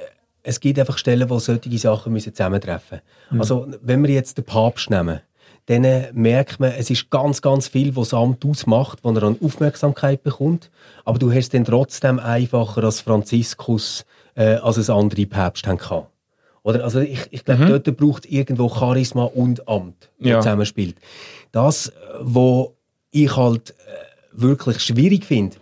es 0.43 0.61
gibt 0.61 0.79
einfach 0.79 0.99
Stellen, 0.99 1.29
wo 1.31 1.39
solche 1.39 1.79
Sachen 1.79 2.13
müssen 2.13 2.35
zusammentreffen 2.35 3.01
müssen. 3.31 3.35
Mhm. 3.35 3.41
Also, 3.41 3.67
wenn 3.83 4.03
wir 4.03 4.11
jetzt 4.11 4.37
den 4.37 4.45
Papst 4.45 4.91
nehmen, 4.91 5.21
dann 5.67 5.87
merkt 6.13 6.61
man, 6.61 6.73
es 6.73 6.91
ist 6.91 7.11
ganz, 7.11 7.41
ganz 7.41 7.69
viel, 7.69 7.97
was 7.97 8.11
das 8.11 8.21
Amt 8.21 8.45
ausmacht, 8.45 8.99
wo 9.03 9.11
er 9.13 9.23
an 9.23 9.39
Aufmerksamkeit 9.43 10.23
bekommt. 10.23 10.71
Aber 11.05 11.19
du 11.19 11.33
hast 11.33 11.55
dann 11.55 11.65
trotzdem 11.65 12.19
einfacher 12.19 12.85
als 12.85 13.01
Franziskus, 13.01 14.05
äh, 14.35 14.57
als 14.57 14.77
es 14.77 14.91
andere 14.91 15.25
Päpste 15.25 15.71
haben 15.71 16.07
Oder? 16.63 16.85
Also 16.85 17.01
ich, 17.01 17.21
ich 17.31 17.45
glaube, 17.45 17.65
mhm. 17.65 17.69
dort 17.69 17.97
braucht 17.97 18.27
irgendwo 18.27 18.69
Charisma 18.69 19.25
und 19.25 19.67
Amt, 19.67 20.11
das 20.19 20.29
ja. 20.29 20.41
zusammenspielt. 20.41 20.97
Das, 21.53 21.93
was 22.21 22.69
ich 23.11 23.35
halt 23.35 23.71
äh, 23.71 23.75
wirklich 24.33 24.81
schwierig 24.81 25.25
finde, 25.25 25.57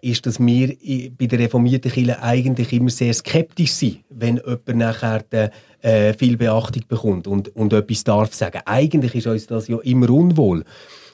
ist, 0.00 0.26
dass 0.26 0.38
wir 0.38 0.76
bei 1.18 1.26
der 1.26 1.38
reformierten 1.38 1.90
Kirche 1.90 2.22
eigentlich 2.22 2.72
immer 2.72 2.90
sehr 2.90 3.14
skeptisch 3.14 3.72
sind, 3.72 4.00
wenn 4.10 4.36
jemand 4.36 4.76
nachher 4.76 5.22
den, 5.22 5.50
äh, 5.80 6.12
viel 6.14 6.36
Beachtung 6.36 6.82
bekommt 6.88 7.26
und, 7.26 7.54
und 7.56 7.72
etwas 7.72 8.04
darf 8.04 8.34
sagen. 8.34 8.60
Eigentlich 8.64 9.14
ist 9.14 9.26
uns 9.26 9.46
das 9.46 9.68
ja 9.68 9.78
immer 9.80 10.10
unwohl. 10.10 10.64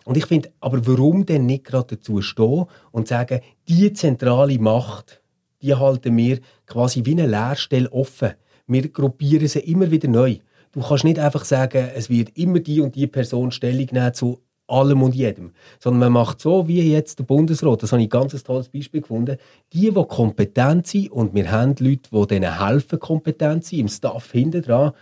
Und 0.05 0.17
ich 0.17 0.27
finde, 0.27 0.51
aber 0.61 0.85
warum 0.87 1.27
denn 1.27 1.47
nicht 1.47 1.65
gerade 1.65 1.97
dazu 1.97 2.21
stehen 2.23 2.67
und 2.91 3.09
sagen, 3.09 3.41
die 3.69 3.93
zentrale 3.93 4.59
Macht, 4.59 5.23
die 5.63 5.75
halten 5.75 6.17
wir 6.17 6.41
quasi 6.67 7.05
wie 7.05 7.13
eine 7.13 7.27
Leerstelle 7.27 7.93
offen. 7.93 8.33
Wir 8.67 8.89
gruppieren 8.89 9.47
sie 9.47 9.61
immer 9.61 9.91
wieder 9.91 10.09
neu. 10.09 10.39
Du 10.73 10.81
kannst 10.81 11.05
nicht 11.05 11.19
einfach 11.19 11.45
sagen, 11.45 11.91
es 11.95 12.09
wird 12.09 12.37
immer 12.37 12.59
die 12.59 12.81
und 12.81 12.95
die 12.95 13.07
Person 13.07 13.53
Stellung 13.53 13.87
nehmen 13.93 14.15
zu 14.15 14.41
allem 14.67 15.03
und 15.03 15.15
jedem. 15.15 15.53
Sondern 15.79 16.01
man 16.01 16.13
macht 16.13 16.41
so, 16.41 16.69
wie 16.69 16.81
jetzt 16.91 17.19
der 17.19 17.25
Bundesrat, 17.25 17.83
das 17.83 17.93
habe 17.93 18.03
ich 18.03 18.07
ein 18.07 18.11
ganz 18.11 18.43
tolles 18.43 18.69
Beispiel 18.69 19.01
gefunden, 19.01 19.37
die, 19.73 19.91
die 19.91 20.05
kompetent 20.05 20.87
sind, 20.87 21.11
und 21.13 21.35
wir 21.35 21.51
haben 21.51 21.75
Leute, 21.79 22.11
die 22.11 22.27
denen 22.27 22.65
helfen, 22.65 22.99
kompetent 22.99 23.65
sind, 23.65 23.81
im 23.81 23.89
Staff 23.89 24.31
hinten 24.33 24.63
dran, 24.63 24.93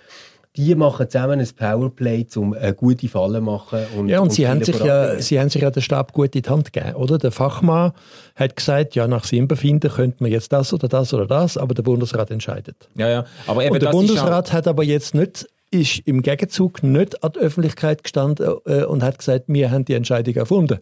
die 0.57 0.75
machen 0.75 1.09
zusammen 1.09 1.39
ein 1.39 1.49
Powerplay, 1.57 2.27
um 2.35 2.55
eine 2.55 2.75
gute 2.75 3.09
Falle 3.09 3.39
zu 3.39 3.45
machen. 3.45 3.79
Und, 3.97 4.09
ja, 4.09 4.19
und, 4.19 4.25
und 4.25 4.33
sie, 4.33 4.49
haben 4.49 4.65
sich 4.65 4.79
ja, 4.81 5.21
sie 5.21 5.39
haben 5.39 5.49
sich 5.49 5.63
ja 5.63 5.71
den 5.71 5.83
Stab 5.83 6.13
gut 6.13 6.35
in 6.35 6.43
die 6.43 6.49
Hand 6.49 6.73
gegeben, 6.73 6.97
oder? 6.97 7.19
Der 7.19 7.31
Fachmann 7.31 7.93
hat 8.35 8.57
gesagt, 8.57 8.97
ja, 8.97 9.07
nach 9.07 9.25
seinem 9.25 9.47
Befinden 9.47 9.91
könnte 9.91 10.17
man 10.21 10.33
jetzt 10.33 10.53
das 10.53 10.73
oder 10.73 10.89
das 10.89 11.15
oder 11.15 11.27
das, 11.27 11.57
aber 11.57 11.75
der 11.75 11.83
Bundesrat 11.85 12.31
entscheidet. 12.33 12.89
Ja, 12.97 13.09
ja. 13.09 13.25
Aber 13.47 13.65
eben, 13.65 13.75
und 13.75 13.83
der 13.83 13.91
Bundesrat 13.91 14.53
hat 14.53 14.67
aber 14.67 14.83
jetzt 14.83 15.15
nicht 15.15 15.47
ist 15.71 16.01
im 16.05 16.23
Gegenzug 16.23 16.83
nicht 16.83 17.23
an 17.23 17.33
die 17.33 17.39
Öffentlichkeit 17.39 18.03
gestanden 18.03 18.57
äh, 18.67 18.85
und 18.85 19.03
hat 19.03 19.19
gesagt, 19.19 19.45
wir 19.49 19.71
haben 19.71 19.85
die 19.85 19.95
Entscheidung 19.95 20.35
erfunden, 20.35 20.79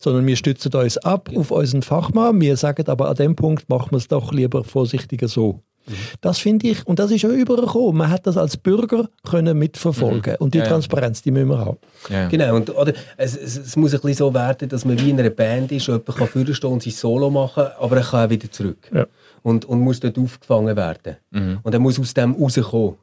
sondern 0.00 0.26
wir 0.26 0.36
stützen 0.36 0.72
uns 0.74 0.98
ab 0.98 1.30
auf 1.34 1.50
unseren 1.50 1.82
Fachmann. 1.82 2.40
Wir 2.40 2.56
sagen 2.56 2.88
aber 2.88 3.08
an 3.08 3.16
dem 3.16 3.36
Punkt 3.36 3.68
machen 3.68 3.92
wir 3.92 3.98
es 3.98 4.08
doch 4.08 4.32
lieber 4.32 4.64
vorsichtiger 4.64 5.28
so. 5.28 5.60
Mhm. 5.86 5.92
Das 6.20 6.38
finde 6.38 6.68
ich, 6.68 6.86
und 6.86 6.98
das 6.98 7.10
ist 7.10 7.22
ja 7.22 7.28
übergekommen. 7.28 7.96
Man 7.96 8.10
hat 8.10 8.26
das 8.26 8.36
als 8.36 8.56
Bürger 8.56 9.08
können 9.22 9.58
mitverfolgen 9.58 10.32
mhm. 10.32 10.44
und 10.44 10.54
die 10.54 10.58
ja, 10.58 10.66
Transparenz, 10.66 11.22
die 11.22 11.30
müssen 11.30 11.48
wir 11.48 11.58
haben. 11.58 11.78
Ja. 12.08 12.28
Genau, 12.28 12.56
und 12.56 12.74
oder, 12.74 12.92
es, 13.16 13.36
es, 13.36 13.56
es, 13.56 13.76
muss 13.76 13.92
ein 13.94 14.00
bisschen 14.00 14.14
so 14.14 14.34
werden, 14.34 14.68
dass 14.68 14.84
man 14.84 14.98
wie 15.00 15.10
in 15.10 15.20
einer 15.20 15.30
Band 15.30 15.72
ist, 15.72 15.86
jemand 15.86 16.06
kann 16.06 16.26
vorstehen 16.26 16.72
und 16.72 16.82
sein 16.82 16.92
Solo 16.92 17.30
machen, 17.30 17.66
aber 17.78 17.98
er 17.98 18.02
kann 18.02 18.26
auch 18.26 18.30
wieder 18.30 18.50
zurück. 18.50 18.90
Ja. 18.92 19.06
Und, 19.42 19.66
und 19.66 19.80
muss 19.80 20.00
dort 20.00 20.18
aufgefangen 20.18 20.74
werden. 20.74 21.16
Mhm. 21.30 21.58
Und 21.62 21.72
er 21.72 21.80
muss 21.80 22.00
aus 22.00 22.14
dem 22.14 22.32
rauskommen. 22.32 22.96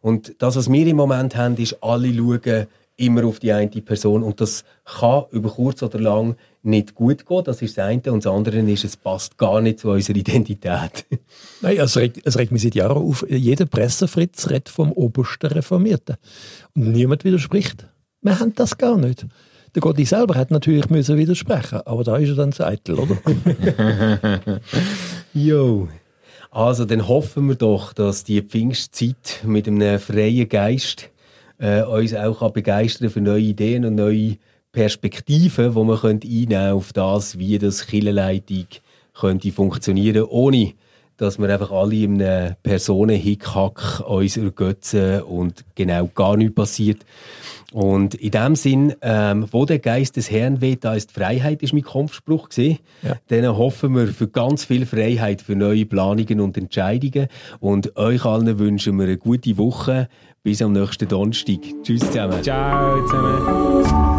Und 0.00 0.34
das, 0.38 0.56
was 0.56 0.70
wir 0.70 0.86
im 0.86 0.96
Moment 0.96 1.36
haben, 1.36 1.56
ist, 1.56 1.82
alle 1.82 2.12
schauen 2.14 2.66
immer 2.98 3.24
auf 3.24 3.38
die 3.38 3.52
eine 3.52 3.68
Person. 3.68 4.22
Und 4.22 4.40
das 4.40 4.64
kann 4.84 5.24
über 5.30 5.50
kurz 5.50 5.82
oder 5.82 6.00
lang 6.00 6.36
nicht 6.62 6.94
gut 6.94 7.26
gehen. 7.26 7.44
Das 7.44 7.62
ist 7.62 7.78
das 7.78 7.86
eine. 7.86 8.02
Und 8.12 8.24
das 8.24 8.32
andere 8.32 8.58
ist, 8.58 8.84
es 8.84 8.96
passt 8.96 9.38
gar 9.38 9.60
nicht 9.60 9.78
zu 9.78 9.90
unserer 9.90 10.16
Identität. 10.16 11.06
Nein, 11.62 11.78
es 11.78 11.96
regt, 11.96 12.20
es 12.24 12.36
regt 12.36 12.52
mich 12.52 12.62
seit 12.62 12.74
Jahren 12.74 12.98
auf. 12.98 13.24
Jeder 13.28 13.66
Pressefritz 13.66 14.50
redet 14.50 14.68
vom 14.68 14.92
obersten 14.92 15.46
Reformierten. 15.46 16.16
Und 16.74 16.92
niemand 16.92 17.24
widerspricht. 17.24 17.86
Wir 18.20 18.38
haben 18.40 18.54
das 18.54 18.76
gar 18.76 18.98
nicht. 18.98 19.26
Der 19.74 19.82
Gotti 19.82 20.04
selber 20.04 20.34
hat 20.34 20.50
natürlich 20.50 20.88
müssen 20.90 21.16
widersprechen, 21.18 21.80
aber 21.84 22.02
da 22.02 22.16
ist 22.16 22.30
er 22.30 22.34
dann 22.34 22.52
Eitel, 22.58 22.98
oder? 22.98 23.16
jo. 25.34 25.88
Also, 26.50 26.84
dann 26.84 27.08
hoffen 27.08 27.48
wir 27.48 27.56
doch, 27.56 27.92
dass 27.92 28.24
die 28.24 28.40
Pfingstzeit 28.40 29.42
mit 29.44 29.68
einem 29.68 29.98
freien 29.98 30.48
Geist 30.48 31.10
äh, 31.58 31.82
uns 31.82 32.14
auch 32.14 32.50
begeistern 32.50 33.10
für 33.10 33.20
neue 33.20 33.42
Ideen 33.42 33.84
und 33.84 33.96
neue 33.96 34.38
Perspektiven, 34.72 35.74
die 35.74 35.84
man 35.84 35.98
könnte 35.98 36.28
einnehmen 36.28 36.72
auf 36.72 36.92
das, 36.92 37.38
wie 37.38 37.58
das 37.58 37.86
Killenleitung 37.86 38.66
könnte 39.14 39.52
funktionieren, 39.52 40.24
ohne 40.24 40.74
dass 41.16 41.38
wir 41.38 41.50
einfach 41.50 41.72
alle 41.72 41.96
in 41.96 42.22
einem 42.22 42.54
Personenhickhack 42.62 44.00
uns 44.06 44.36
ergötzen 44.36 45.22
und 45.22 45.64
genau 45.74 46.08
gar 46.14 46.36
nichts 46.36 46.54
passiert. 46.54 47.04
Und 47.72 48.14
in 48.14 48.30
dem 48.30 48.56
Sinn, 48.56 48.94
ähm, 49.02 49.46
wo 49.50 49.66
der 49.66 49.78
Geist 49.78 50.16
des 50.16 50.30
Herrn 50.30 50.62
weht, 50.62 50.84
da 50.84 50.94
ist 50.94 51.12
Freiheit, 51.12 51.62
ist 51.62 51.74
mein 51.74 51.82
Kampfspruch 51.82 52.48
gesehen. 52.48 52.78
Ja. 53.02 53.16
Dann 53.28 53.56
hoffen 53.56 53.94
wir 53.94 54.08
für 54.08 54.28
ganz 54.28 54.64
viel 54.64 54.86
Freiheit 54.86 55.42
für 55.42 55.54
neue 55.54 55.84
Planungen 55.84 56.40
und 56.40 56.56
Entscheidungen. 56.56 57.28
Und 57.60 57.96
euch 57.98 58.24
allen 58.24 58.58
wünschen 58.58 58.96
wir 58.96 59.04
eine 59.04 59.18
gute 59.18 59.58
Woche. 59.58 60.08
Bis 60.42 60.62
am 60.62 60.72
nächsten 60.72 61.08
Donnerstag. 61.08 61.58
Tschüss 61.82 62.00
zusammen. 62.00 62.42
Ciao 62.42 63.04
zusammen. 63.06 64.17